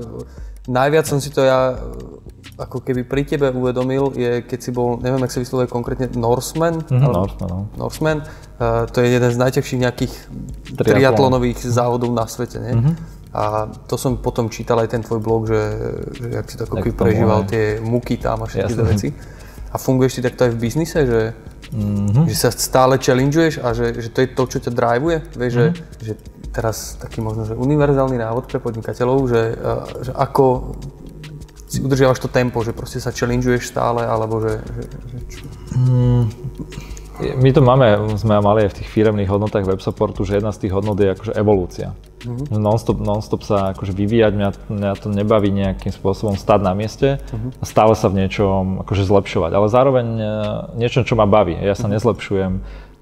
najviac 0.70 1.04
som 1.04 1.18
si 1.18 1.34
to 1.34 1.42
ja 1.42 1.74
ako 2.54 2.86
keby 2.86 3.02
pri 3.02 3.26
tebe 3.26 3.50
uvedomil, 3.50 4.14
je 4.14 4.46
keď 4.46 4.58
si 4.62 4.70
bol, 4.70 5.02
neviem, 5.02 5.18
ak 5.26 5.34
sa 5.34 5.42
vyslovuje 5.42 5.66
konkrétne, 5.66 6.06
Norseman. 6.14 6.86
Uh-huh, 6.86 7.10
Norseman, 7.10 7.50
no. 7.50 7.60
Norseman. 7.74 8.18
Uh, 8.62 8.86
to 8.86 9.02
je 9.02 9.10
jeden 9.10 9.30
z 9.34 9.38
najťažších 9.42 9.80
nejakých 9.82 10.14
Triatlon. 10.78 10.86
triatlonových 10.86 11.58
závodov 11.66 12.14
na 12.14 12.30
svete, 12.30 12.62
nie? 12.62 12.74
Uh-huh. 12.78 12.94
A 13.34 13.66
to 13.90 13.98
som 13.98 14.22
potom 14.22 14.46
čítal 14.46 14.78
aj 14.78 14.94
ten 14.94 15.02
tvoj 15.02 15.18
blog, 15.18 15.50
že, 15.50 15.62
že 16.14 16.26
ak 16.38 16.46
si 16.46 16.54
to 16.54 16.70
ako 16.70 16.94
prežíval 16.94 17.42
tie 17.42 17.82
muky 17.82 18.14
tam 18.22 18.38
a 18.42 18.46
všetky 18.46 18.72
tie 18.78 18.86
veci. 18.86 19.08
A 19.74 19.76
funguješ 19.76 20.18
ty 20.18 20.20
takto 20.22 20.46
aj 20.46 20.54
v 20.54 20.60
biznise, 20.62 21.00
že 21.02 21.20
Mm-hmm. 21.74 22.30
Že 22.30 22.36
sa 22.38 22.50
stále 22.54 23.02
challengeuješ 23.02 23.58
a 23.58 23.74
že, 23.74 23.98
že 23.98 24.06
to 24.14 24.22
je 24.22 24.28
to, 24.30 24.42
čo 24.46 24.58
ťa 24.62 24.70
drivuje. 24.70 25.18
Vieš, 25.34 25.52
mm-hmm. 25.58 25.74
že, 25.74 26.04
že 26.06 26.14
teraz 26.54 26.94
taký 27.02 27.18
možno, 27.18 27.50
že 27.50 27.58
univerzálny 27.58 28.14
návod 28.14 28.46
pre 28.46 28.62
podnikateľov, 28.62 29.18
že, 29.26 29.42
že 30.06 30.12
ako 30.14 30.76
si 31.66 31.82
udržiavaš 31.82 32.22
to 32.22 32.30
tempo, 32.30 32.62
že 32.62 32.70
proste 32.70 33.02
sa 33.02 33.10
challengeuješ 33.10 33.74
stále, 33.74 34.06
alebo 34.06 34.38
že, 34.38 34.62
že, 34.62 34.82
že 34.86 35.18
čo? 35.26 35.44
Mm, 35.74 36.24
my 37.20 37.50
to 37.54 37.60
máme, 37.62 38.18
sme 38.18 38.42
mali 38.42 38.66
aj 38.66 38.74
v 38.74 38.78
tých 38.82 38.88
firemných 38.90 39.30
hodnotách 39.30 39.66
web 39.70 39.78
supportu, 39.78 40.26
že 40.26 40.42
jedna 40.42 40.50
z 40.50 40.66
tých 40.66 40.72
hodnot 40.74 40.98
je 40.98 41.14
akože 41.14 41.32
evolúcia. 41.38 41.94
Uh-huh. 42.26 42.42
Non-stop, 42.50 42.98
non-stop 42.98 43.46
sa 43.46 43.70
akože 43.70 43.94
vyvíjať, 43.94 44.32
mňa, 44.34 44.50
mňa 44.66 44.90
to 44.98 45.08
nebaví 45.14 45.54
nejakým 45.54 45.94
spôsobom 45.94 46.34
stať 46.34 46.60
na 46.66 46.72
mieste 46.74 47.22
uh-huh. 47.22 47.54
a 47.60 47.64
stále 47.68 47.94
sa 47.94 48.10
v 48.10 48.24
niečom 48.24 48.82
akože 48.82 49.06
zlepšovať. 49.06 49.50
Ale 49.54 49.66
zároveň 49.70 50.06
e, 50.06 50.26
niečo, 50.80 51.06
čo 51.06 51.14
ma 51.14 51.30
baví. 51.30 51.54
Ja 51.54 51.78
sa 51.78 51.86
uh-huh. 51.86 51.94
nezlepšujem 51.94 52.52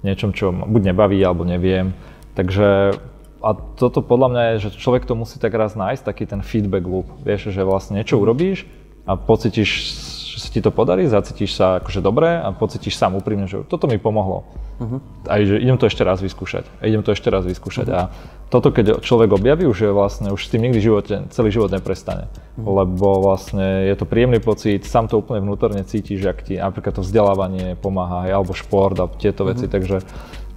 niečom, 0.05 0.37
čo 0.37 0.53
buď 0.53 0.92
nebaví 0.92 1.16
alebo 1.25 1.48
neviem. 1.48 1.96
Takže 2.37 2.98
a 3.42 3.51
toto 3.57 4.05
podľa 4.05 4.29
mňa 4.29 4.42
je, 4.55 4.57
že 4.68 4.79
človek 4.79 5.03
to 5.03 5.18
musí 5.18 5.42
tak 5.42 5.57
raz 5.57 5.75
nájsť, 5.75 6.03
taký 6.07 6.25
ten 6.31 6.44
feedback 6.46 6.87
loop. 6.87 7.11
Vieš, 7.27 7.51
že 7.51 7.66
vlastne 7.66 7.98
niečo 7.98 8.20
urobíš 8.22 8.68
a 9.03 9.18
pocítiš 9.18 9.98
že 10.42 10.50
sa 10.50 10.55
ti 10.59 10.59
to 10.59 10.74
podarí, 10.74 11.07
zacítiš 11.07 11.55
sa 11.55 11.78
akože 11.78 12.02
dobre 12.02 12.26
a 12.35 12.50
pocítiš 12.50 12.98
sám 12.98 13.14
úprimne, 13.14 13.46
že 13.46 13.62
toto 13.62 13.87
mi 13.87 14.02
pomohlo. 14.02 14.42
Uh-huh. 14.83 14.98
Aj 15.31 15.38
že 15.38 15.62
idem 15.62 15.78
to 15.78 15.87
ešte 15.87 16.02
raz 16.02 16.18
vyskúšať. 16.18 16.66
A 16.83 16.90
idem 16.90 17.07
to 17.07 17.14
ešte 17.14 17.31
raz 17.31 17.46
vyskúšať. 17.46 17.87
Uh-huh. 17.87 18.11
A 18.11 18.50
toto, 18.50 18.74
keď 18.74 18.98
človek 18.98 19.31
objaví, 19.38 19.64
už 19.70 19.78
je 19.87 19.92
vlastne, 19.94 20.35
už 20.35 20.42
s 20.42 20.50
tým 20.50 20.66
nikdy 20.66 20.83
živote, 20.83 21.14
celý 21.31 21.55
život 21.55 21.70
neprestane. 21.70 22.26
Uh-huh. 22.59 22.83
Lebo 22.83 23.22
vlastne 23.22 23.87
je 23.87 23.94
to 23.94 24.02
príjemný 24.02 24.42
pocit, 24.42 24.83
sám 24.83 25.07
to 25.07 25.22
úplne 25.22 25.46
vnútorne 25.46 25.87
cítiš, 25.87 26.26
ak 26.26 26.42
ti 26.42 26.59
napríklad 26.59 26.98
to 26.98 27.07
vzdelávanie 27.07 27.78
pomáha, 27.78 28.26
alebo 28.26 28.50
šport 28.50 28.98
a 28.98 29.07
tieto 29.07 29.46
uh-huh. 29.46 29.55
veci, 29.55 29.70
takže 29.70 30.02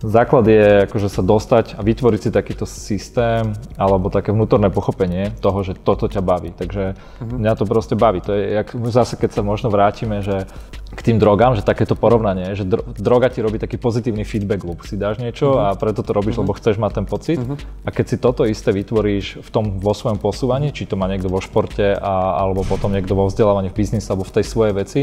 Základ 0.04 0.44
je 0.44 0.86
akože 0.92 1.08
sa 1.08 1.24
dostať 1.24 1.80
a 1.80 1.82
vytvoriť 1.82 2.20
si 2.28 2.30
takýto 2.30 2.68
systém 2.68 3.56
alebo 3.80 4.12
také 4.12 4.36
vnútorné 4.36 4.68
pochopenie 4.68 5.32
toho, 5.40 5.64
že 5.64 5.72
toto 5.72 6.12
ťa 6.12 6.20
baví. 6.20 6.52
Takže 6.52 7.00
uh-huh. 7.00 7.40
mňa 7.40 7.54
to 7.56 7.64
proste 7.64 7.96
baví. 7.96 8.20
To 8.28 8.36
je 8.36 8.60
jak, 8.60 8.76
zase, 8.92 9.16
keď 9.16 9.40
sa 9.40 9.42
možno 9.42 9.72
vrátime, 9.72 10.20
že 10.20 10.52
k 10.96 11.00
tým 11.00 11.18
drogám, 11.18 11.56
že 11.56 11.64
takéto 11.64 11.96
porovnanie, 11.96 12.60
že 12.60 12.68
dro- 12.68 12.86
droga 12.92 13.32
ti 13.32 13.40
robí 13.40 13.56
taký 13.56 13.80
pozitívny 13.80 14.28
feedback 14.28 14.68
loop. 14.68 14.84
Si 14.84 15.00
dáš 15.00 15.18
niečo 15.24 15.56
uh-huh. 15.56 15.74
a 15.74 15.80
preto 15.80 16.04
to 16.04 16.12
robíš, 16.12 16.38
uh-huh. 16.38 16.48
lebo 16.48 16.60
chceš 16.60 16.76
mať 16.76 16.92
ten 17.02 17.06
pocit. 17.08 17.40
Uh-huh. 17.40 17.56
A 17.88 17.90
keď 17.90 18.06
si 18.06 18.18
toto 18.20 18.44
isté 18.44 18.76
vytvoríš 18.76 19.42
v 19.42 19.50
tom 19.50 19.80
vo 19.80 19.96
svojom 19.96 20.20
posúvaní, 20.20 20.76
či 20.76 20.86
to 20.86 21.00
má 21.00 21.08
niekto 21.08 21.32
vo 21.32 21.40
športe 21.40 21.96
a, 21.96 22.44
alebo 22.44 22.68
potom 22.68 22.92
niekto 22.92 23.16
vo 23.16 23.32
vzdelávaní 23.32 23.72
v 23.72 23.80
biznise 23.80 24.12
alebo 24.12 24.28
v 24.28 24.36
tej 24.38 24.46
svojej 24.46 24.74
veci, 24.76 25.02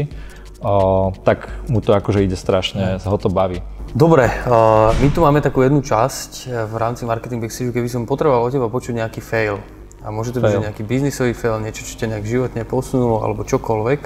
o, 0.61 1.11
tak 1.25 1.49
mu 1.67 1.81
to 1.81 1.97
akože 1.97 2.23
ide 2.23 2.37
strašne, 2.37 3.01
ho 3.01 3.17
to 3.17 3.33
baví. 3.33 3.59
Dobre, 3.93 4.25
my 4.97 5.07
tu 5.13 5.21
máme 5.21 5.37
takú 5.37 5.61
jednu 5.61 5.85
časť 5.85 6.49
e, 6.49 6.65
v 6.65 6.75
rámci 6.81 7.05
Marketing 7.05 7.37
Backstage, 7.37 7.69
keby 7.69 7.85
som 7.85 8.09
potreboval 8.09 8.41
od 8.41 8.49
teba 8.49 8.65
počuť 8.65 8.97
nejaký 8.97 9.21
fail. 9.21 9.61
A 10.01 10.09
môže 10.09 10.33
to 10.33 10.41
fail. 10.41 10.57
byť 10.57 10.65
nejaký 10.65 10.81
biznisový 10.81 11.37
fail, 11.37 11.61
niečo, 11.61 11.85
čo 11.85 12.01
ťa 12.01 12.17
nejak 12.17 12.25
životne 12.25 12.65
posunulo, 12.65 13.21
alebo 13.21 13.45
čokoľvek. 13.45 14.01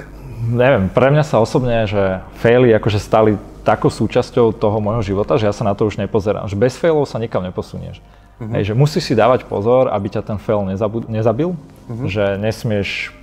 Neviem, 0.52 0.92
pre 0.92 1.08
mňa 1.08 1.24
sa 1.24 1.40
osobne, 1.40 1.88
že 1.88 2.20
faily 2.44 2.76
akože 2.76 3.00
stali 3.00 3.40
takou 3.64 3.88
súčasťou 3.88 4.52
toho 4.60 4.78
môjho 4.84 5.16
života, 5.16 5.40
že 5.40 5.48
ja 5.48 5.56
sa 5.56 5.64
na 5.64 5.72
to 5.72 5.88
už 5.88 6.04
nepozerám. 6.04 6.52
Že 6.52 6.60
bez 6.60 6.76
failov 6.76 7.08
sa 7.08 7.16
nikam 7.16 7.40
neposunieš. 7.48 8.04
Uh-huh. 8.44 8.60
Hej, 8.60 8.70
že 8.70 8.74
musíš 8.76 9.08
si 9.08 9.14
dávať 9.16 9.48
pozor, 9.48 9.88
aby 9.88 10.12
ťa 10.12 10.22
ten 10.24 10.36
fail 10.36 10.68
nezabil, 10.68 11.56
uh-huh. 11.56 12.08
že 12.12 12.36
nesmieš 12.36 13.16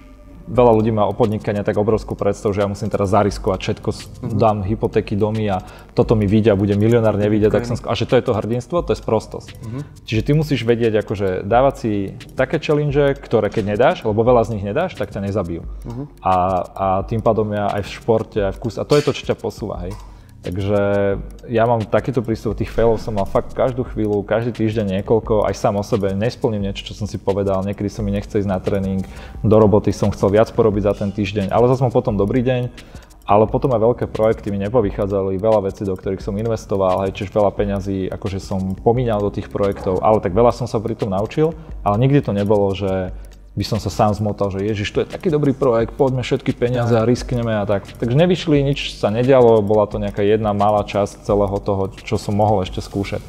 veľa 0.45 0.73
ľudí 0.77 0.93
má 0.93 1.09
o 1.09 1.17
podnikanie 1.17 1.65
tak 1.65 1.81
obrovskú 1.81 2.13
predstavu, 2.13 2.53
že 2.53 2.63
ja 2.65 2.69
musím 2.69 2.93
teraz 2.93 3.09
zariskovať 3.13 3.59
všetko, 3.61 3.89
mm-hmm. 3.91 4.37
dám 4.37 4.61
hypotéky, 4.65 5.17
domy 5.17 5.49
a 5.49 5.65
toto 5.97 6.13
mi 6.15 6.29
vidia, 6.29 6.53
bude 6.59 6.77
milionár, 6.77 7.17
okay. 7.17 7.49
tak 7.49 7.65
som 7.65 7.77
a 7.81 7.95
že 7.97 8.05
to 8.05 8.15
je 8.21 8.25
to 8.25 8.33
hrdinstvo, 8.37 8.85
to 8.85 8.93
je 8.93 8.99
sprostosť. 9.01 9.49
Mm-hmm. 9.57 9.83
Čiže 10.05 10.23
ty 10.23 10.31
musíš 10.37 10.61
vedieť, 10.69 11.01
akože 11.01 11.29
dávať 11.49 11.75
si 11.81 11.93
také 12.37 12.61
challenge, 12.61 13.01
ktoré 13.25 13.49
keď 13.49 13.65
nedáš, 13.77 13.97
lebo 14.05 14.21
veľa 14.21 14.45
z 14.45 14.59
nich 14.59 14.65
nedáš, 14.65 14.95
tak 14.95 15.11
ťa 15.11 15.25
nezabijú. 15.25 15.65
Mm-hmm. 15.65 16.07
A, 16.21 16.35
a 16.73 16.87
tým 17.09 17.25
pádom 17.25 17.49
ja 17.53 17.73
aj 17.73 17.83
v 17.89 17.91
športe, 17.91 18.39
aj 18.45 18.55
v 18.57 18.61
kus, 18.61 18.77
a 18.77 18.85
to 18.85 19.01
je 19.01 19.05
to, 19.05 19.13
čo 19.17 19.25
ťa 19.33 19.37
posúva, 19.41 19.81
hej. 19.89 19.97
Takže 20.45 20.81
ja 21.49 21.65
mám 21.65 21.89
takýto 21.89 22.21
prístup, 22.21 22.53
tých 22.53 22.69
failov 22.69 23.01
som 23.01 23.17
mal 23.17 23.25
fakt 23.25 23.57
každú 23.57 23.81
chvíľu, 23.89 24.21
každý 24.21 24.53
týždeň 24.53 25.01
niekoľko, 25.01 25.49
aj 25.49 25.57
sám 25.57 25.81
o 25.81 25.85
sebe, 25.85 26.13
nesplním 26.13 26.69
niečo, 26.69 26.85
čo 26.85 26.93
som 26.93 27.09
si 27.09 27.17
povedal, 27.17 27.65
niekedy 27.65 27.89
som 27.89 28.05
mi 28.05 28.13
nechce 28.13 28.45
ísť 28.45 28.53
na 28.53 28.61
tréning, 28.61 29.01
do 29.41 29.57
roboty 29.57 29.89
som 29.89 30.13
chcel 30.13 30.29
viac 30.29 30.53
porobiť 30.53 30.85
za 30.85 30.93
ten 31.01 31.09
týždeň, 31.17 31.49
ale 31.49 31.65
zase 31.73 31.81
mám 31.81 31.97
potom 31.97 32.21
dobrý 32.21 32.45
deň, 32.45 32.69
ale 33.25 33.49
potom 33.49 33.73
aj 33.73 33.81
veľké 33.81 34.05
projekty 34.13 34.53
mi 34.53 34.61
nepovychádzali, 34.69 35.41
veľa 35.41 35.65
vecí, 35.65 35.89
do 35.89 35.97
ktorých 35.97 36.21
som 36.21 36.37
investoval, 36.37 37.09
aj 37.09 37.17
čiže 37.17 37.33
veľa 37.33 37.51
peňazí, 37.57 38.13
akože 38.13 38.37
som 38.37 38.77
pomínal 38.77 39.25
do 39.25 39.33
tých 39.33 39.49
projektov, 39.49 40.05
ale 40.05 40.21
tak 40.21 40.37
veľa 40.37 40.53
som 40.53 40.69
sa 40.69 40.77
pri 40.77 40.93
tom 40.93 41.09
naučil, 41.09 41.57
ale 41.81 41.97
nikdy 42.05 42.21
to 42.21 42.37
nebolo, 42.37 42.69
že 42.77 43.17
by 43.55 43.65
som 43.65 43.79
sa 43.79 43.87
sám 43.87 44.19
zmotal, 44.19 44.51
že 44.51 44.67
ježiš, 44.67 44.91
to 44.91 44.99
je 45.07 45.13
taký 45.15 45.31
dobrý 45.31 45.55
projekt, 45.55 45.95
poďme 45.95 46.27
všetky 46.27 46.59
peniaze 46.59 46.91
a 46.91 47.07
riskneme 47.07 47.55
a 47.55 47.63
tak. 47.63 47.87
Takže 47.87 48.19
nevyšli, 48.19 48.67
nič 48.67 48.99
sa 48.99 49.15
nedialo, 49.15 49.63
bola 49.63 49.87
to 49.87 50.03
nejaká 50.03 50.27
jedna 50.27 50.51
malá 50.51 50.83
časť 50.83 51.23
celého 51.23 51.55
toho, 51.63 51.95
čo 52.03 52.19
som 52.19 52.35
mohol 52.35 52.67
ešte 52.67 52.83
skúšať. 52.83 53.23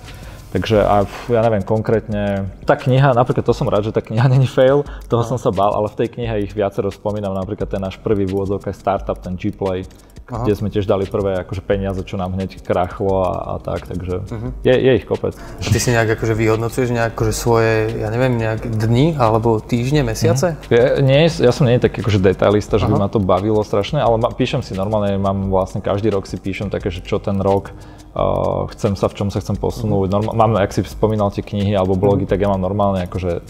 Takže 0.56 0.82
a 0.82 1.04
ja 1.30 1.42
neviem 1.44 1.68
konkrétne, 1.68 2.48
tá 2.64 2.80
kniha, 2.80 3.12
napríklad 3.12 3.44
to 3.44 3.52
som 3.52 3.68
rád, 3.68 3.92
že 3.92 3.94
tá 3.94 4.02
kniha 4.02 4.26
není 4.34 4.50
fail, 4.50 4.82
toho 5.12 5.22
no. 5.22 5.30
som 5.30 5.38
sa 5.38 5.54
bal, 5.54 5.76
ale 5.78 5.94
v 5.94 6.00
tej 6.00 6.18
knihe 6.18 6.50
ich 6.50 6.58
viacero 6.58 6.90
spomínam, 6.90 7.38
napríklad 7.38 7.70
ten 7.70 7.84
náš 7.84 8.02
prvý 8.02 8.26
v 8.26 8.58
startup, 8.74 9.20
ten 9.22 9.38
G-Play, 9.38 9.86
Aha. 10.26 10.42
kde 10.42 10.58
sme 10.58 10.74
tiež 10.74 10.90
dali 10.90 11.06
prvé 11.06 11.38
akože 11.46 11.62
peniaze, 11.62 12.02
čo 12.02 12.18
nám 12.18 12.34
hneď 12.34 12.58
krachlo 12.66 13.30
a, 13.30 13.34
a 13.46 13.54
tak, 13.62 13.86
takže 13.86 14.26
uh-huh. 14.26 14.52
je, 14.66 14.74
je 14.74 14.92
ich 14.98 15.06
kopec. 15.06 15.38
Ty 15.62 15.78
si 15.78 15.94
nejak 15.94 16.18
akože 16.18 16.34
vyhodnocuješ 16.34 16.90
nejak 16.90 17.14
akože 17.14 17.34
svoje, 17.34 17.94
ja 18.02 18.10
neviem, 18.10 18.34
nejak 18.42 18.66
dni 18.66 19.14
alebo 19.22 19.62
týždne, 19.62 20.02
mesiace? 20.02 20.58
Uh-huh. 20.58 20.74
Ja, 20.74 20.98
nie, 20.98 21.30
ja 21.30 21.52
som 21.54 21.70
nie 21.70 21.78
taký 21.78 22.02
akože 22.02 22.18
detailista, 22.18 22.82
že 22.82 22.90
Aha. 22.90 22.98
by 22.98 23.06
ma 23.06 23.10
to 23.14 23.22
bavilo 23.22 23.62
strašne, 23.62 24.02
ale 24.02 24.18
ma, 24.18 24.34
píšem 24.34 24.66
si 24.66 24.74
normálne, 24.74 25.14
mám 25.22 25.54
vlastne 25.54 25.78
každý 25.86 26.10
rok 26.10 26.26
si 26.26 26.42
píšem 26.42 26.74
také, 26.74 26.90
že 26.90 27.06
čo 27.06 27.22
ten 27.22 27.38
rok 27.38 27.70
uh, 28.18 28.66
chcem 28.74 28.98
sa, 28.98 29.06
v 29.06 29.22
čom 29.22 29.30
sa 29.30 29.46
chcem 29.46 29.54
posunúť. 29.54 30.10
Uh-huh. 30.10 30.26
Normál, 30.26 30.34
mám, 30.34 30.52
ak 30.58 30.74
si 30.74 30.82
spomínal 30.90 31.30
tie 31.30 31.46
knihy 31.46 31.78
alebo 31.78 31.94
blogy, 31.94 32.26
tak 32.26 32.42
ja 32.42 32.50
mám 32.50 32.66
normálne 32.66 33.06
akože 33.06 33.46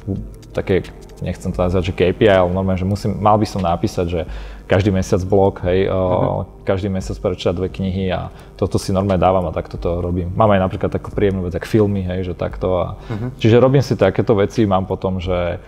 také, 0.51 0.87
nechcem 1.19 1.51
to 1.51 1.59
nazvať, 1.59 1.91
že 1.91 1.93
KPI, 1.95 2.31
ale 2.31 2.51
normálne, 2.55 2.79
že 2.79 2.87
musím, 2.87 3.19
mal 3.19 3.35
by 3.35 3.47
som 3.47 3.59
napísať, 3.59 4.07
že 4.07 4.21
každý 4.65 4.89
mesiac 4.89 5.21
blog, 5.25 5.61
hej, 5.61 5.85
uh-huh. 5.89 6.49
každý 6.65 6.89
mesiac 6.89 7.17
prečítať 7.21 7.53
dve 7.53 7.69
knihy 7.69 8.09
a 8.09 8.33
toto 8.57 8.81
si 8.81 8.89
normálne 8.89 9.21
dávam 9.21 9.45
a 9.45 9.53
takto 9.53 9.77
to 9.77 10.01
robím. 10.01 10.33
Mám 10.33 10.57
aj 10.57 10.61
napríklad 10.65 10.89
takú 10.89 11.13
príjemnú 11.13 11.45
vec, 11.45 11.53
ako 11.53 11.69
filmy, 11.69 12.01
hej, 12.01 12.29
že 12.29 12.33
takto 12.33 12.67
a, 12.81 12.85
uh-huh. 12.97 13.29
čiže 13.37 13.61
robím 13.61 13.85
si 13.85 13.93
takéto 13.93 14.33
veci, 14.33 14.65
mám 14.65 14.89
potom, 14.89 15.21
že 15.21 15.61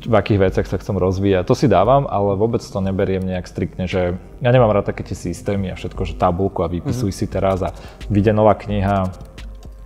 v 0.00 0.14
akých 0.16 0.50
veciach 0.50 0.66
sa 0.66 0.76
chcem 0.76 0.96
rozvíjať. 0.96 1.46
To 1.46 1.54
si 1.54 1.70
dávam, 1.70 2.08
ale 2.08 2.36
vôbec 2.36 2.60
to 2.60 2.78
neberiem 2.82 3.22
nejak 3.24 3.46
striktne, 3.48 3.84
že 3.86 4.16
ja 4.42 4.50
nemám 4.50 4.72
rád 4.72 4.92
také 4.92 5.06
tie 5.06 5.16
systémy 5.16 5.72
a 5.72 5.78
všetko, 5.78 6.02
že 6.08 6.18
tabulku 6.18 6.64
a 6.64 6.68
vypisuj 6.68 7.12
uh-huh. 7.14 7.20
si 7.20 7.26
teraz 7.30 7.62
a 7.62 7.70
vyjde 8.10 8.34
nová 8.34 8.56
kniha, 8.56 9.08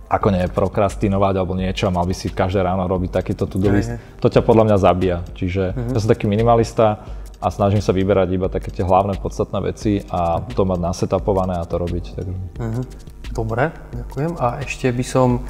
ako 0.05 0.27
nie 0.31 0.45
prokrastinovať 0.47 1.33
alebo 1.35 1.57
niečo 1.57 1.89
a 1.89 1.95
mal 1.95 2.05
by 2.05 2.15
si 2.15 2.29
každé 2.29 2.61
ráno 2.61 2.85
robiť 2.85 3.09
takýto 3.11 3.49
to-do 3.49 3.73
list. 3.73 3.91
To 4.21 4.29
ťa 4.29 4.45
podľa 4.45 4.71
mňa 4.71 4.77
zabíja. 4.77 5.17
Čiže 5.33 5.63
uh-huh. 5.73 5.91
ja 5.91 5.99
som 5.99 6.09
taký 6.09 6.29
minimalista, 6.29 7.03
a 7.45 7.53
snažím 7.53 7.85
sa 7.85 7.93
vyberať 7.93 8.29
iba 8.33 8.49
také 8.49 8.73
tie 8.73 8.81
hlavné 8.81 9.21
podstatné 9.21 9.61
veci 9.61 10.01
a 10.09 10.41
to 10.41 10.65
mať 10.65 10.79
nasetapované 10.81 11.61
a 11.61 11.65
to 11.69 11.77
robiť. 11.77 12.05
Takže. 12.17 12.33
Uh-huh. 12.57 12.83
Dobre, 13.29 13.69
ďakujem. 13.93 14.31
A 14.41 14.65
ešte 14.65 14.89
by 14.89 15.05
som 15.05 15.45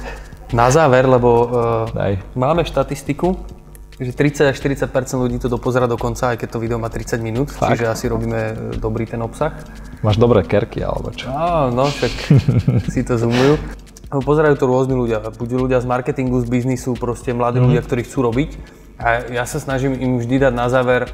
na 0.52 0.68
záver, 0.68 1.08
lebo 1.08 1.30
uh, 1.48 2.20
máme 2.36 2.68
štatistiku, 2.68 3.32
že 3.96 4.12
30 4.12 4.52
až 4.52 4.56
40 4.60 4.92
ľudí 5.16 5.40
to 5.40 5.48
dopozera 5.48 5.88
do 5.88 5.96
konca, 5.96 6.36
aj 6.36 6.44
keď 6.44 6.48
to 6.52 6.58
video 6.60 6.76
má 6.76 6.92
30 6.92 7.16
minút, 7.24 7.48
Fakt? 7.48 7.80
čiže 7.80 7.88
asi 7.88 8.04
robíme 8.12 8.40
e, 8.52 8.54
dobrý 8.76 9.08
ten 9.08 9.16
obsah. 9.24 9.56
Máš 10.04 10.20
dobré 10.20 10.44
kerky, 10.44 10.84
alebo 10.84 11.16
čo? 11.16 11.32
Á, 11.32 11.72
no, 11.72 11.88
však 11.88 12.12
si 12.92 13.00
to 13.00 13.16
zoomujú. 13.16 13.56
Pozerajú 14.12 14.54
to 14.60 14.68
rôzni 14.68 14.92
ľudia, 14.92 15.24
buď 15.32 15.48
ľudia 15.56 15.78
z 15.80 15.88
marketingu, 15.88 16.44
z 16.44 16.46
biznisu, 16.46 16.92
proste 16.92 17.32
mladí 17.32 17.56
mm-hmm. 17.56 17.68
ľudia, 17.72 17.82
ktorí 17.88 18.04
chcú 18.04 18.28
robiť. 18.28 18.50
A 19.00 19.32
ja 19.32 19.44
sa 19.48 19.56
snažím 19.60 19.96
im 19.96 20.20
vždy 20.20 20.44
dať 20.44 20.52
na 20.52 20.68
záver 20.68 21.08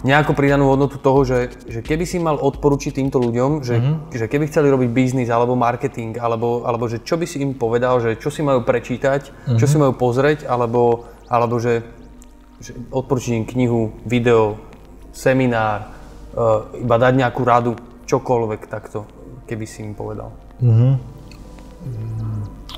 nejakú 0.00 0.32
pridanú 0.32 0.72
hodnotu 0.72 0.96
toho, 0.96 1.20
že, 1.28 1.52
že 1.68 1.80
keby 1.84 2.08
si 2.08 2.16
mal 2.16 2.40
odporučiť 2.40 2.96
týmto 2.96 3.20
ľuďom, 3.20 3.60
že, 3.60 3.76
mm-hmm. 3.76 3.96
že 4.16 4.24
keby 4.32 4.48
chceli 4.48 4.72
robiť 4.72 4.88
biznis 4.88 5.28
alebo 5.28 5.52
marketing, 5.52 6.16
alebo, 6.16 6.64
alebo 6.64 6.88
že 6.88 7.04
čo 7.04 7.20
by 7.20 7.28
si 7.28 7.44
im 7.44 7.52
povedal, 7.52 8.00
že 8.00 8.16
čo 8.16 8.32
si 8.32 8.40
majú 8.40 8.64
prečítať, 8.64 9.28
mm-hmm. 9.28 9.58
čo 9.60 9.66
si 9.68 9.76
mhm. 9.76 9.80
majú 9.84 9.92
pozrieť, 10.00 10.48
alebo, 10.48 11.04
alebo 11.28 11.60
že, 11.60 11.84
že 12.64 12.72
odporučiť 12.88 13.44
im 13.44 13.44
knihu, 13.44 13.92
video, 14.08 14.56
seminár, 15.12 15.92
uh, 16.32 16.70
iba 16.80 16.96
dať 16.96 17.12
nejakú 17.20 17.42
radu, 17.44 17.72
čokoľvek 18.08 18.60
takto, 18.72 19.04
keby 19.44 19.64
si 19.68 19.84
im 19.84 19.92
povedal. 19.92 20.32
Mm-hmm. 20.64 20.92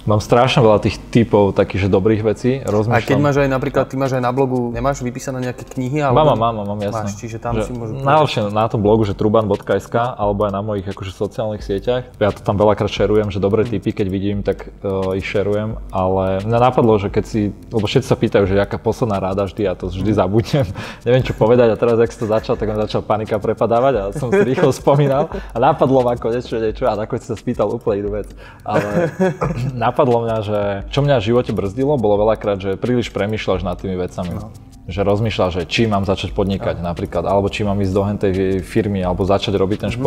Mám 0.02 0.18
strašne 0.18 0.66
veľa 0.66 0.82
tých 0.82 0.98
typov 1.14 1.54
takých, 1.54 1.86
že 1.86 1.88
dobrých 1.88 2.22
vecí. 2.26 2.58
Rozmýšľam. 2.58 2.98
A 2.98 3.06
keď 3.06 3.18
máš 3.22 3.36
aj 3.38 3.48
napríklad, 3.54 3.84
ty 3.86 3.94
máš 3.94 4.18
aj 4.18 4.22
na 4.26 4.34
blogu, 4.34 4.74
nemáš 4.74 4.98
vypísané 4.98 5.38
nejaké 5.38 5.62
knihy? 5.62 6.02
Alebo... 6.02 6.34
Mám, 6.34 6.58
mám, 6.58 6.66
mám, 6.66 6.80
jasne. 6.82 7.06
Máš, 7.06 7.14
čiže 7.22 7.38
tam 7.38 7.54
že 7.54 7.70
si 7.70 7.72
môžu... 7.72 8.02
Najlepšie 8.02 8.50
na 8.50 8.66
tom 8.66 8.82
blogu, 8.82 9.06
že 9.06 9.14
truban.sk, 9.14 9.94
alebo 9.94 10.50
aj 10.50 10.52
na 10.58 10.58
mojich 10.58 10.90
akože 10.90 11.14
sociálnych 11.14 11.62
sieťach. 11.62 12.10
Ja 12.18 12.34
to 12.34 12.42
tam 12.42 12.58
veľakrát 12.58 12.90
šerujem, 12.90 13.30
že 13.30 13.38
dobré 13.38 13.62
typy, 13.62 13.94
keď 13.94 14.06
vidím, 14.10 14.42
tak 14.42 14.74
uh, 14.82 15.14
ich 15.14 15.22
šerujem, 15.22 15.78
ale 15.94 16.42
mňa 16.50 16.58
napadlo, 16.58 16.98
že 16.98 17.06
keď 17.06 17.24
si, 17.24 17.54
lebo 17.70 17.86
všetci 17.86 18.06
sa 18.10 18.18
pýtajú, 18.18 18.50
že 18.50 18.58
aká 18.58 18.82
posledná 18.82 19.22
rada 19.22 19.46
vždy, 19.46 19.70
ja 19.70 19.78
to 19.78 19.86
vždy 19.86 20.18
zabudnem, 20.18 20.66
neviem 21.06 21.22
čo 21.22 21.38
povedať 21.38 21.70
a 21.70 21.76
teraz, 21.78 22.02
ak 22.02 22.10
si 22.10 22.18
to 22.18 22.26
začal, 22.26 22.58
tak 22.58 22.66
mi 22.66 22.74
začal 22.74 23.06
panika 23.06 23.38
prepadávať 23.38 23.94
a 23.94 24.02
som 24.18 24.34
si 24.34 24.42
rýchlo 24.50 24.74
spomínal 24.74 25.30
a 25.30 25.56
napadlo 25.62 26.02
ma 26.02 26.18
konečne 26.18 26.58
niečo 26.58 26.90
a 26.90 26.98
nakoniec 26.98 27.22
sa 27.22 27.38
spýtal 27.38 27.70
úplne 27.70 28.02
inú 28.02 28.10
vec. 28.18 28.34
Ale 28.66 29.14
napadlo 29.92 30.24
mňa, 30.24 30.36
že 30.40 30.60
čo 30.88 31.04
mňa 31.04 31.20
v 31.20 31.26
živote 31.28 31.52
brzdilo, 31.52 32.00
bolo 32.00 32.24
veľakrát, 32.24 32.56
že 32.56 32.80
príliš 32.80 33.12
premýšľaš 33.12 33.60
nad 33.60 33.76
tými 33.76 34.00
vecami. 34.00 34.40
No. 34.40 34.48
Že 34.88 35.04
rozmýšľaš, 35.04 35.52
že 35.60 35.64
či 35.68 35.86
mám 35.86 36.08
začať 36.08 36.32
podnikať 36.32 36.80
no. 36.80 36.90
napríklad, 36.90 37.28
alebo 37.28 37.52
či 37.52 37.62
mám 37.62 37.78
ísť 37.78 37.94
do 37.94 38.02
hentej 38.02 38.32
firmy, 38.64 39.04
alebo 39.04 39.28
začať 39.28 39.54
robiť 39.54 39.86
ten 39.86 39.92
mm-hmm. 39.92 40.00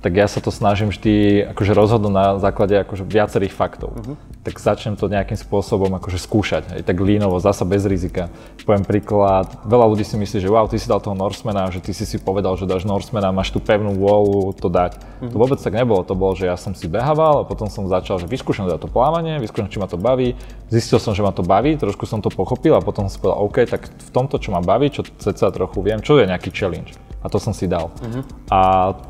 Tak 0.00 0.16
ja 0.16 0.24
sa 0.24 0.40
to 0.40 0.48
snažím 0.48 0.88
vždy 0.88 1.44
akože 1.52 1.72
rozhodnúť 1.76 2.12
na 2.12 2.26
základe 2.40 2.72
akože 2.72 3.04
viacerých 3.04 3.52
faktov. 3.52 3.92
Uh-huh. 3.92 4.16
Tak 4.40 4.56
začnem 4.56 4.96
to 4.96 5.12
nejakým 5.12 5.36
spôsobom 5.36 5.92
akože 6.00 6.16
skúšať, 6.16 6.80
aj 6.80 6.82
tak 6.88 6.96
línovo, 6.96 7.36
zasa 7.36 7.68
bez 7.68 7.84
rizika. 7.84 8.32
Poviem 8.64 8.88
príklad, 8.88 9.60
veľa 9.68 9.86
ľudí 9.92 10.08
si 10.08 10.16
myslí, 10.16 10.40
že 10.40 10.48
wow, 10.48 10.64
ty 10.72 10.80
si 10.80 10.88
dal 10.88 11.04
toho 11.04 11.12
Norsemana, 11.12 11.68
že 11.68 11.84
ty 11.84 11.92
si 11.92 12.08
si 12.08 12.16
povedal, 12.16 12.56
že 12.56 12.64
dáš 12.64 12.88
Norsemana, 12.88 13.28
máš 13.28 13.52
tú 13.52 13.60
pevnú 13.60 13.92
vôľu 14.00 14.56
to 14.56 14.72
dať. 14.72 14.96
Uh-huh. 14.96 15.28
To 15.28 15.36
vôbec 15.36 15.60
tak 15.60 15.76
nebolo, 15.76 16.00
to 16.00 16.16
bolo, 16.16 16.32
že 16.32 16.48
ja 16.48 16.56
som 16.56 16.72
si 16.72 16.88
behával 16.88 17.44
a 17.44 17.48
potom 17.48 17.68
som 17.68 17.84
začal, 17.84 18.16
že 18.16 18.24
vyskúšam 18.24 18.64
teda 18.64 18.80
to 18.80 18.88
plávanie, 18.88 19.36
vyskúšam, 19.36 19.68
či 19.68 19.76
ma 19.76 19.84
to 19.84 20.00
baví, 20.00 20.32
zistil 20.72 20.96
som, 20.96 21.12
že 21.12 21.20
ma 21.20 21.36
to 21.36 21.44
baví, 21.44 21.76
trošku 21.76 22.08
som 22.08 22.24
to 22.24 22.32
pochopil 22.32 22.72
a 22.72 22.80
potom 22.80 23.04
som 23.12 23.20
povedal, 23.20 23.44
OK, 23.44 23.68
tak 23.68 23.92
v 23.92 24.10
tomto, 24.16 24.40
čo 24.40 24.56
ma 24.56 24.64
baví, 24.64 24.88
čo 24.88 25.04
ceca 25.04 25.52
trochu 25.52 25.84
viem, 25.84 26.00
čo 26.00 26.16
je 26.16 26.24
nejaký 26.24 26.48
challenge 26.48 26.96
a 27.20 27.28
to 27.28 27.36
som 27.36 27.52
si 27.52 27.68
dal. 27.68 27.92
Uh-huh. 28.00 28.24
A 28.48 28.60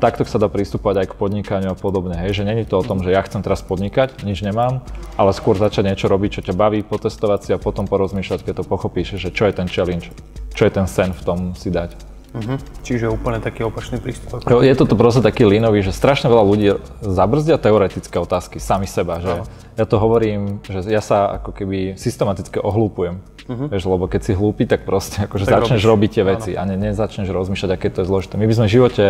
takto 0.03 0.27
sa 0.27 0.35
dá 0.35 0.51
pristupovať 0.81 1.05
aj 1.05 1.07
k 1.13 1.19
podnikaniu 1.21 1.69
a 1.69 1.77
podobne. 1.77 2.17
Hej, 2.17 2.41
že 2.41 2.43
není 2.43 2.65
to 2.65 2.81
o 2.81 2.83
tom, 2.83 3.05
že 3.05 3.13
ja 3.13 3.21
chcem 3.21 3.45
teraz 3.45 3.61
podnikať, 3.61 4.25
nič 4.25 4.41
nemám, 4.41 4.81
ale 5.13 5.29
skôr 5.29 5.53
začať 5.53 5.93
niečo 5.93 6.09
robiť, 6.09 6.41
čo 6.41 6.45
ťa 6.49 6.57
baví, 6.57 6.81
potestovať 6.81 7.39
si 7.45 7.49
a 7.53 7.61
potom 7.61 7.85
porozmýšľať, 7.85 8.41
keď 8.41 8.53
to 8.57 8.63
pochopíš, 8.65 9.21
že 9.21 9.29
čo 9.29 9.45
je 9.45 9.53
ten 9.53 9.69
challenge, 9.69 10.09
čo 10.57 10.65
je 10.65 10.71
ten 10.73 10.89
sen 10.89 11.13
v 11.13 11.21
tom 11.21 11.39
si 11.53 11.69
dať. 11.69 11.93
Uh-huh. 12.31 12.55
Čiže 12.87 13.11
úplne 13.11 13.43
taký 13.43 13.67
opačný 13.67 13.99
prístup. 13.99 14.39
Je 14.41 14.71
to 14.71 14.87
proste 14.95 15.19
taký 15.19 15.43
línový, 15.43 15.83
že 15.83 15.91
strašne 15.91 16.31
veľa 16.31 16.43
ľudí 16.47 16.67
zabrzdia 17.03 17.59
teoretické 17.59 18.17
otázky 18.17 18.55
sami 18.55 18.87
seba. 18.87 19.19
Že 19.19 19.43
no. 19.43 19.45
Ja 19.75 19.83
to 19.83 19.99
hovorím, 19.99 20.63
že 20.63 20.87
ja 20.87 21.03
sa 21.03 21.37
ako 21.37 21.51
keby 21.51 21.99
systematicky 21.99 22.55
ohlúpujem. 22.63 23.19
Uh-huh. 23.47 23.67
Vieš, 23.71 23.83
lebo 23.89 24.05
keď 24.05 24.21
si 24.21 24.31
hlúpi, 24.37 24.69
tak 24.69 24.85
proste 24.85 25.21
akože 25.27 25.45
tak 25.47 25.65
začneš 25.65 25.81
robiť 25.85 26.09
tie 26.09 26.23
veci 26.25 26.51
Áno. 26.53 26.73
a 26.73 26.77
ne, 26.77 26.91
nezačneš 26.91 27.29
rozmýšľať, 27.29 27.69
aké 27.73 27.87
to 27.89 28.03
je 28.03 28.05
zložité. 28.07 28.37
My 28.37 28.45
by 28.45 28.53
sme 28.57 28.65
v 28.67 28.71
živote 28.71 29.05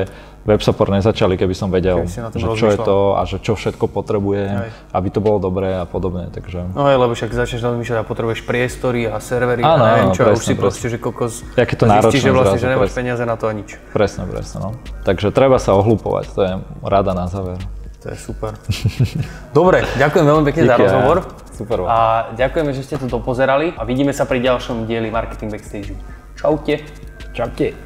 web 0.47 0.61
support 0.61 0.89
nezačali, 0.89 1.37
keby 1.37 1.53
som 1.53 1.69
vedel, 1.69 2.05
že 2.09 2.47
čo 2.57 2.65
je 2.71 2.77
to 2.79 2.97
a 3.17 3.21
že 3.27 3.37
čo 3.43 3.53
všetko 3.53 3.85
potrebujem, 3.91 4.67
Aj. 4.67 4.69
aby 4.97 5.07
to 5.13 5.19
bolo 5.21 5.37
dobré 5.37 5.77
a 5.77 5.85
podobne. 5.85 6.31
Takže... 6.33 6.73
No 6.73 6.89
aj, 6.89 6.97
lebo 6.97 7.13
však 7.13 7.29
začneš 7.33 7.61
rozmýšľať 7.61 7.97
a 8.01 8.05
potrebuješ 8.05 8.41
priestory 8.47 9.05
a 9.05 9.21
servery 9.21 9.61
Áno, 9.61 9.83
a 9.83 9.87
neviem 9.93 10.11
čo, 10.17 10.25
presne, 10.25 10.33
a 10.33 10.39
už 10.39 10.43
si 10.43 10.53
proste, 10.57 10.85
že 10.89 10.97
kokos 10.97 11.45
Jaké 11.53 11.75
to 11.77 11.85
zistíš, 11.85 12.21
že 12.25 12.31
vlastne, 12.33 12.57
zrazu, 12.57 12.63
že 12.63 12.67
nemáš 12.69 12.89
presne. 12.89 12.99
peniaze 13.01 13.23
na 13.25 13.35
to 13.37 13.45
a 13.49 13.53
nič. 13.53 13.69
Presne, 13.93 14.23
presne. 14.25 14.57
No. 14.61 14.69
Takže 15.05 15.29
treba 15.29 15.61
sa 15.61 15.77
ohlupovať, 15.77 16.25
to 16.33 16.39
je 16.41 16.53
rada 16.81 17.13
na 17.13 17.29
záver. 17.29 17.61
To 18.01 18.09
je 18.09 18.17
super. 18.17 18.57
Dobre, 19.53 19.85
ďakujem 19.93 20.25
veľmi 20.25 20.43
pekne 20.49 20.63
Díky, 20.65 20.73
za 20.73 20.77
rozhovor. 20.81 21.17
Super. 21.53 21.77
A 21.85 21.97
ďakujeme, 22.33 22.73
že 22.73 22.81
ste 22.81 22.97
to 22.97 23.05
dopozerali 23.05 23.77
a 23.77 23.85
vidíme 23.85 24.09
sa 24.09 24.25
pri 24.25 24.41
ďalšom 24.41 24.89
dieli 24.89 25.13
Marketing 25.13 25.53
Backstage. 25.53 25.93
Čaute. 26.33 26.81
Čaute. 27.37 27.77